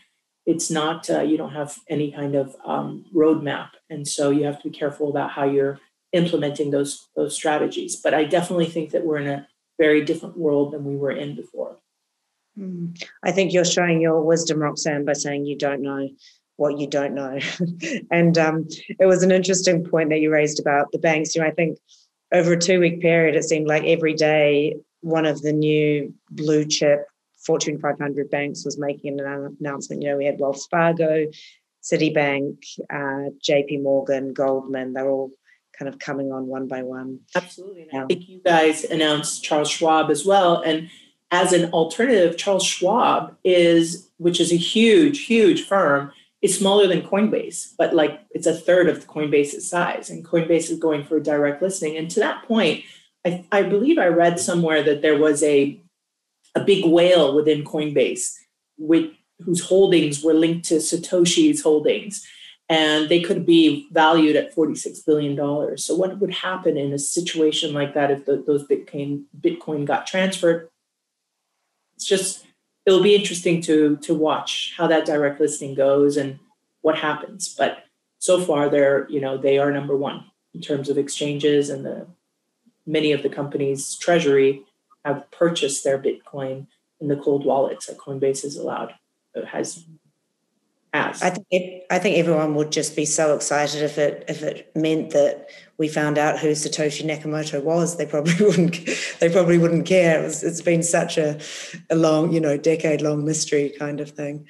it's 0.48 0.72
not 0.72 1.10
uh, 1.10 1.22
you 1.22 1.38
don't 1.38 1.54
have 1.54 1.78
any 1.90 2.10
kind 2.10 2.34
of 2.34 2.56
um, 2.66 3.06
roadmap 3.14 3.72
and 3.92 4.08
so 4.08 4.32
you 4.32 4.46
have 4.46 4.60
to 4.62 4.70
be 4.70 4.76
careful 4.76 5.10
about 5.10 5.30
how 5.30 5.44
you're 5.44 5.80
implementing 6.14 6.72
those 6.72 7.10
those 7.16 7.36
strategies 7.36 7.96
but 7.98 8.14
i 8.14 8.24
definitely 8.24 8.66
think 8.66 8.92
that 8.92 9.06
we're 9.06 9.18
in 9.18 9.28
a 9.28 9.48
very 9.78 10.04
different 10.04 10.38
world 10.38 10.72
than 10.74 10.86
we 10.86 10.96
were 10.96 11.12
in 11.12 11.36
before 11.36 11.78
i 13.24 13.32
think 13.32 13.54
you're 13.54 13.66
showing 13.66 14.02
your 14.02 14.22
wisdom 14.22 14.60
roxanne 14.60 15.06
by 15.06 15.14
saying 15.14 15.46
you 15.46 15.58
don't 15.58 15.82
know 15.82 16.08
what 16.56 16.80
you 16.80 16.88
don't 16.88 17.14
know 17.14 17.38
and 18.12 18.38
um, 18.38 18.68
it 19.00 19.06
was 19.06 19.22
an 19.22 19.32
interesting 19.32 19.84
point 19.84 20.10
that 20.10 20.20
you 20.20 20.32
raised 20.32 20.60
about 20.60 20.92
the 20.92 20.98
banks 20.98 21.36
you 21.36 21.42
know 21.42 21.48
i 21.48 21.52
think 21.52 21.78
over 22.34 22.54
a 22.54 22.60
two 22.60 22.80
week 22.80 23.02
period 23.02 23.36
it 23.36 23.44
seemed 23.44 23.68
like 23.68 23.84
every 23.84 24.14
day 24.14 24.76
one 25.02 25.26
of 25.26 25.42
the 25.42 25.54
new 25.54 26.14
blue 26.32 26.66
chip 26.66 27.06
Fortune 27.48 27.80
500 27.80 28.30
banks 28.30 28.66
was 28.66 28.78
making 28.78 29.20
an 29.22 29.56
announcement. 29.62 30.02
You 30.02 30.10
know, 30.10 30.18
we 30.18 30.26
had 30.26 30.38
Wells 30.38 30.68
Fargo, 30.70 31.28
Citibank, 31.82 32.58
uh, 32.90 33.32
JP 33.42 33.84
Morgan, 33.84 34.34
Goldman. 34.34 34.92
They're 34.92 35.10
all 35.10 35.32
kind 35.78 35.88
of 35.88 35.98
coming 35.98 36.32
on 36.34 36.48
one 36.48 36.68
by 36.68 36.84
one. 36.84 37.22
Absolutely. 37.36 37.88
I 37.94 38.06
think 38.06 38.28
you 38.28 38.42
guys 38.44 38.84
announced 38.84 39.44
Charles 39.44 39.70
Schwab 39.70 40.12
as 40.12 40.26
well. 40.26 40.62
And 40.62 40.90
as 41.32 41.54
an 41.54 41.72
alternative, 41.72 42.38
Charles 42.38 42.64
Schwab 42.64 43.36
is, 43.44 44.10
which 44.18 44.40
is 44.40 44.52
a 44.52 44.58
huge, 44.58 45.26
huge 45.26 45.66
firm, 45.66 46.12
is 46.42 46.58
smaller 46.58 46.88
than 46.88 47.02
Coinbase, 47.02 47.74
but 47.78 47.94
like 47.94 48.22
it's 48.32 48.48
a 48.48 48.54
third 48.54 48.88
of 48.88 49.08
Coinbase's 49.08 49.70
size. 49.70 50.10
And 50.10 50.26
Coinbase 50.26 50.70
is 50.70 50.80
going 50.80 51.04
for 51.04 51.20
direct 51.20 51.62
listing. 51.62 51.98
And 51.98 52.10
to 52.12 52.20
that 52.20 52.44
point, 52.48 52.84
I, 53.26 53.44
I 53.52 53.64
believe 53.64 53.98
I 53.98 54.08
read 54.08 54.40
somewhere 54.40 54.84
that 54.84 55.02
there 55.02 55.18
was 55.18 55.44
a 55.44 55.82
a 56.56 56.64
big 56.64 56.86
whale 56.86 57.36
within 57.36 57.64
Coinbase, 57.64 58.34
with, 58.78 59.12
whose 59.40 59.64
holdings 59.64 60.24
were 60.24 60.34
linked 60.34 60.68
to 60.70 60.76
Satoshi's 60.76 61.62
holdings. 61.62 62.26
And 62.70 63.08
they 63.08 63.22
could 63.22 63.46
be 63.46 63.88
valued 63.92 64.36
at 64.36 64.54
$46 64.54 65.06
billion. 65.06 65.78
So, 65.78 65.96
what 65.96 66.20
would 66.20 66.34
happen 66.34 66.76
in 66.76 66.92
a 66.92 67.00
situation 67.00 67.74
like 67.74 67.94
that 67.94 68.12
if 68.12 68.26
the, 68.26 68.44
those 68.46 68.68
Bitcoin, 68.68 69.24
Bitcoin 69.40 69.86
got 69.86 70.06
transferred? 70.06 70.70
It's 71.98 72.06
just, 72.06 72.46
it'll 72.86 73.04
be 73.04 73.16
interesting 73.16 73.62
to, 73.64 73.98
to 73.98 74.14
watch 74.14 74.74
how 74.78 74.88
that 74.88 75.06
direct 75.06 75.42
listing 75.42 75.74
goes 75.74 76.16
and 76.16 76.40
what 76.82 76.98
happens. 76.98 77.54
But 77.54 77.84
so 78.20 78.40
far, 78.40 78.70
they're, 78.70 79.10
you 79.10 79.20
know, 79.20 79.38
they 79.38 79.58
are 79.58 79.72
number 79.72 79.98
one 79.98 80.26
in 80.54 80.62
terms 80.62 80.88
of 80.88 80.98
exchanges 80.98 81.70
and 81.70 81.86
the 81.86 82.08
many 82.86 83.12
of 83.12 83.22
the 83.22 83.30
companies' 83.30 83.96
treasury 83.96 84.64
have 85.04 85.30
purchased 85.32 85.84
their 85.84 86.00
Bitcoin 86.00 86.68
in 87.00 87.10
the 87.10 87.18
cold 87.18 87.46
wallets 87.46 87.88
that 87.88 87.98
Coinbase 87.98 88.44
has 88.44 88.56
allowed 88.56 88.94
uh, 89.36 89.46
has. 89.46 89.84
I 90.94 91.30
think 91.30 91.84
I 91.92 92.00
think 92.00 92.18
everyone 92.18 92.56
would 92.56 92.72
just 92.72 92.96
be 92.96 93.06
so 93.06 93.36
excited 93.36 93.84
if 93.84 93.98
it 93.98 94.26
if 94.28 94.42
it 94.42 94.72
meant 94.76 95.12
that 95.12 95.50
we 95.78 95.88
found 95.88 96.18
out 96.18 96.40
who 96.40 96.50
Satoshi 96.50 97.06
Nakamoto 97.06 97.64
was. 97.64 97.98
They 97.98 98.06
probably 98.06 98.34
wouldn't 98.40 98.80
they 99.20 99.30
probably 99.30 99.58
wouldn't 99.58 99.86
care. 99.86 100.22
It 100.22 100.24
was, 100.24 100.44
it's 100.44 100.62
been 100.62 100.84
such 100.84 101.18
a, 101.18 101.40
a 101.90 101.96
long 101.96 102.32
you 102.32 102.40
know 102.40 102.58
decade 102.58 103.02
long 103.02 103.26
mystery 103.26 103.74
kind 103.78 104.00
of 104.00 104.10
thing. 104.12 104.48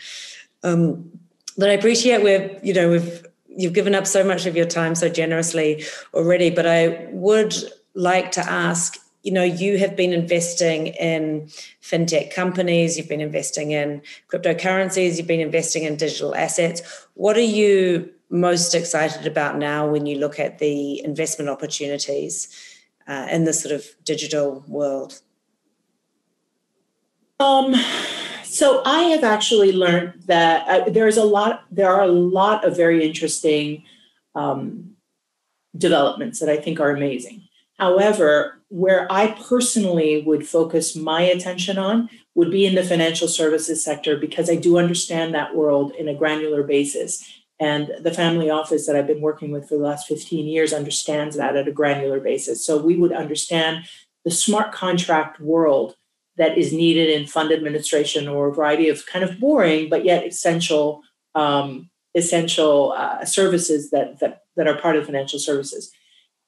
Um, 0.64 1.12
but 1.58 1.70
I 1.70 1.74
appreciate 1.74 2.24
we're 2.24 2.58
you 2.64 2.74
know 2.74 2.90
we've 2.92 3.26
you've 3.48 3.74
given 3.74 3.96
up 3.96 4.08
so 4.08 4.24
much 4.24 4.46
of 4.46 4.56
your 4.56 4.68
time 4.68 4.96
so 4.96 5.10
generously 5.10 5.84
already. 6.14 6.50
But 6.50 6.66
I 6.66 7.08
would 7.12 7.56
like 7.94 8.32
to 8.34 8.42
ask 8.42 8.98
you 9.24 9.34
know 9.34 9.44
you 9.44 9.78
have 9.78 9.96
been 9.96 10.14
investing 10.14 10.88
in 10.88 11.48
fintech 11.82 12.34
companies 12.34 12.98
you've 12.98 13.10
been 13.10 13.20
investing 13.20 13.72
in 13.72 14.02
cryptocurrencies 14.32 15.18
you've 15.18 15.28
been 15.28 15.42
investing 15.42 15.84
in 15.84 15.98
digital 15.98 16.34
assets 16.36 16.82
what 17.16 17.36
are 17.36 17.42
you 17.42 18.10
most 18.30 18.76
excited 18.76 19.26
about 19.26 19.58
now 19.58 19.88
when 19.88 20.06
you 20.06 20.18
look 20.18 20.40
at 20.40 20.60
the 20.60 21.04
investment 21.04 21.50
opportunities 21.50 22.50
uh, 23.08 23.28
in 23.32 23.46
this 23.46 23.62
sort 23.62 23.74
of 23.74 23.86
digital 24.04 24.64
world 24.68 25.22
um 27.40 27.74
so 28.44 28.82
i 28.86 29.04
have 29.04 29.24
actually 29.24 29.72
learned 29.72 30.14
that 30.26 30.68
uh, 30.68 30.90
there's 30.90 31.18
a 31.18 31.24
lot 31.24 31.64
there 31.72 31.90
are 31.90 32.04
a 32.04 32.08
lot 32.08 32.66
of 32.66 32.76
very 32.76 33.06
interesting 33.06 33.84
um, 34.36 34.92
developments 35.78 36.40
that 36.40 36.50
i 36.50 36.58
think 36.58 36.80
are 36.80 36.90
amazing 36.90 37.48
However, 37.78 38.60
where 38.70 39.12
I 39.12 39.28
personally 39.48 40.24
would 40.24 40.48
focus 40.48 40.96
my 40.96 41.22
attention 41.22 41.78
on 41.78 42.10
would 42.36 42.52
be 42.52 42.66
in 42.66 42.76
the 42.76 42.84
financial 42.84 43.28
services 43.28 43.84
sector 43.84 44.18
because 44.18 44.50
I 44.50 44.56
do 44.56 44.78
understand 44.78 45.34
that 45.34 45.56
world 45.56 45.92
in 45.94 46.08
a 46.08 46.16
granular 46.16 46.64
basis. 46.64 47.24
And 47.60 47.92
the 48.02 48.14
family 48.14 48.50
office 48.50 48.86
that 48.86 48.96
I've 48.96 49.08
been 49.08 49.22
working 49.22 49.52
with 49.52 49.68
for 49.68 49.78
the 49.78 49.84
last 49.84 50.08
15 50.08 50.46
years 50.46 50.74
understands 50.74 51.36
that 51.38 51.56
at 51.56 51.68
a 51.68 51.72
granular 51.72 52.20
basis. 52.20 52.64
So 52.64 52.78
we 52.78 52.96
would 52.96 53.12
understand 53.12 53.86
the 54.24 54.32
smart 54.32 54.72
contract 54.72 55.40
world 55.40 55.96
that 56.38 56.58
is 56.58 56.72
needed 56.72 57.10
in 57.10 57.26
fund 57.26 57.52
administration 57.52 58.28
or 58.28 58.48
a 58.48 58.54
variety 58.54 58.90
of 58.90 59.06
kind 59.08 59.26
of 59.26 59.40
boring 59.40 59.90
but 59.90 60.06
yet 60.06 60.26
essential 60.26 61.02
um, 61.36 61.90
essential 62.16 62.94
uh, 62.96 63.26
services 63.26 63.90
that, 63.92 64.20
that 64.20 64.42
that 64.56 64.68
are 64.68 64.78
part 64.78 64.96
of 64.96 65.06
financial 65.06 65.40
services 65.40 65.92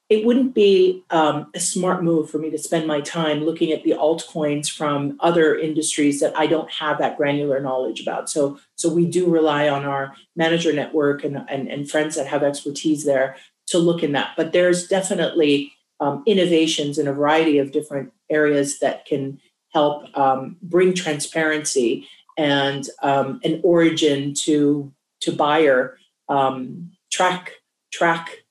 it 0.10 0.26
wouldn't 0.26 0.56
be 0.56 1.04
um, 1.12 1.52
a 1.54 1.60
smart 1.60 2.04
move 2.04 2.30
for 2.30 2.40
me 2.40 2.50
to 2.50 2.58
spend 2.58 2.88
my 2.88 3.00
time 3.00 3.44
looking 3.44 3.72
at 3.72 3.84
the 3.84 3.92
altcoins 3.92 4.70
from 4.70 5.16
other 5.20 5.56
industries 5.56 6.20
that 6.20 6.36
I 6.36 6.48
don't 6.48 6.70
have 6.72 6.98
that 6.98 7.16
granular 7.16 7.60
knowledge 7.60 8.02
about. 8.02 8.28
So, 8.28 8.60
so 8.76 8.92
we 8.92 9.06
do 9.06 9.30
rely 9.30 9.70
on 9.70 9.86
our 9.86 10.16
manager 10.36 10.74
network 10.74 11.24
and, 11.24 11.46
and, 11.48 11.68
and 11.68 11.90
friends 11.90 12.16
that 12.16 12.26
have 12.26 12.42
expertise 12.42 13.06
there 13.06 13.36
to 13.68 13.78
look 13.78 14.02
in 14.02 14.14
that. 14.14 14.32
But 14.36 14.52
there's 14.52 14.88
definitely 14.88 15.74
um, 16.00 16.24
innovations 16.26 16.98
in 16.98 17.08
a 17.08 17.14
variety 17.14 17.60
of 17.60 17.72
different 17.72 18.12
areas 18.32 18.80
that 18.80 19.06
can 19.06 19.40
help 19.74 20.06
um, 20.18 20.58
bring 20.64 20.96
transparency 20.96 22.08
and 22.36 22.88
um, 23.04 23.40
an 23.44 23.62
origin 23.64 24.34
to 24.34 24.92
to 25.20 25.32
buyer 25.34 25.98
um, 26.30 26.92
track 27.12 27.52
track 27.92 28.44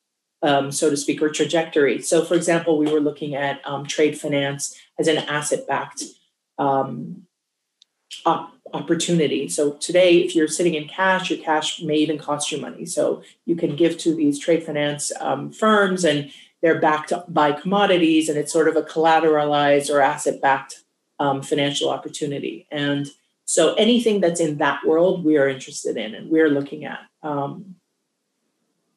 um, 0.42 0.70
so 0.70 0.90
to 0.90 0.96
speak, 0.96 1.20
or 1.22 1.28
trajectory. 1.28 2.00
So, 2.00 2.24
for 2.24 2.34
example, 2.34 2.78
we 2.78 2.90
were 2.90 3.00
looking 3.00 3.34
at 3.34 3.60
um, 3.66 3.86
trade 3.86 4.18
finance 4.18 4.78
as 4.98 5.08
an 5.08 5.18
asset 5.18 5.66
backed 5.66 6.04
um, 6.58 7.26
op- 8.24 8.54
opportunity. 8.72 9.48
So, 9.48 9.72
today, 9.72 10.18
if 10.18 10.34
you're 10.36 10.48
sitting 10.48 10.74
in 10.74 10.88
cash, 10.88 11.30
your 11.30 11.40
cash 11.40 11.82
may 11.82 11.96
even 11.96 12.18
cost 12.18 12.52
you 12.52 12.60
money. 12.60 12.86
So, 12.86 13.22
you 13.46 13.56
can 13.56 13.74
give 13.74 13.98
to 13.98 14.14
these 14.14 14.38
trade 14.38 14.64
finance 14.64 15.10
um, 15.20 15.50
firms 15.50 16.04
and 16.04 16.30
they're 16.62 16.80
backed 16.80 17.12
by 17.28 17.52
commodities 17.52 18.28
and 18.28 18.36
it's 18.36 18.52
sort 18.52 18.68
of 18.68 18.76
a 18.76 18.82
collateralized 18.82 19.92
or 19.92 20.00
asset 20.00 20.40
backed 20.40 20.82
um, 21.20 21.42
financial 21.42 21.88
opportunity. 21.88 22.66
And 22.70 23.08
so, 23.44 23.74
anything 23.74 24.20
that's 24.20 24.40
in 24.40 24.58
that 24.58 24.84
world, 24.86 25.24
we 25.24 25.36
are 25.36 25.48
interested 25.48 25.96
in 25.96 26.14
and 26.14 26.30
we're 26.30 26.50
looking 26.50 26.84
at. 26.84 27.00
Um, 27.22 27.74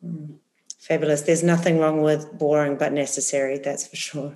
hmm. 0.03 0.33
Fabulous. 0.81 1.21
There's 1.21 1.43
nothing 1.43 1.77
wrong 1.77 2.01
with 2.01 2.31
boring 2.39 2.75
but 2.75 2.91
necessary, 2.91 3.59
that's 3.59 3.85
for 3.85 3.95
sure. 3.95 4.35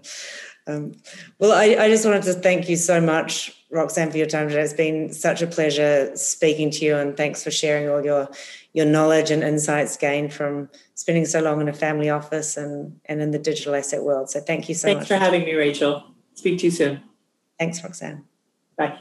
Um, 0.68 0.94
well, 1.40 1.52
I, 1.52 1.84
I, 1.84 1.90
just 1.90 2.06
wanted 2.06 2.24
to 2.24 2.34
thank 2.34 2.70
you 2.70 2.76
so 2.76 3.02
much, 3.02 3.52
Roxanne, 3.72 4.12
for 4.12 4.18
your 4.18 4.28
time 4.28 4.50
today. 4.50 4.62
It's 4.62 4.74
been 4.74 5.12
such 5.12 5.42
a 5.42 5.48
pleasure 5.48 6.16
speaking 6.16 6.70
to 6.72 6.86
you, 6.86 6.96
and 6.96 7.18
thanks 7.18 7.44
for 7.44 7.52
sharing 7.52 7.90
all 7.90 8.04
your 8.06 8.30
your 8.74 8.86
knowledge 8.86 9.32
and 9.32 9.44
insights 9.44 9.98
gained 9.98 10.34
from 10.34 10.70
spending 10.94 11.26
so 11.26 11.40
long 11.42 11.62
in 11.62 11.68
a 11.68 11.74
family 11.74 12.10
office 12.10 12.58
and, 12.58 13.00
and 13.06 13.22
in 13.22 13.32
the 13.32 13.40
digital 13.40 13.74
asset 13.74 14.04
world. 14.04 14.30
So 14.30 14.40
thank 14.40 14.68
you 14.68 14.76
so 14.76 14.88
thanks 14.88 15.02
much. 15.02 15.08
Thanks 15.08 15.24
for 15.24 15.26
having 15.26 15.46
me, 15.46 15.54
Rachel. 15.54 16.04
Speak 16.34 16.60
to 16.60 16.66
you 16.66 16.72
soon. 16.72 17.02
Thanks, 17.58 17.84
Roxanne. 17.84 18.26
Bye. 18.78 19.00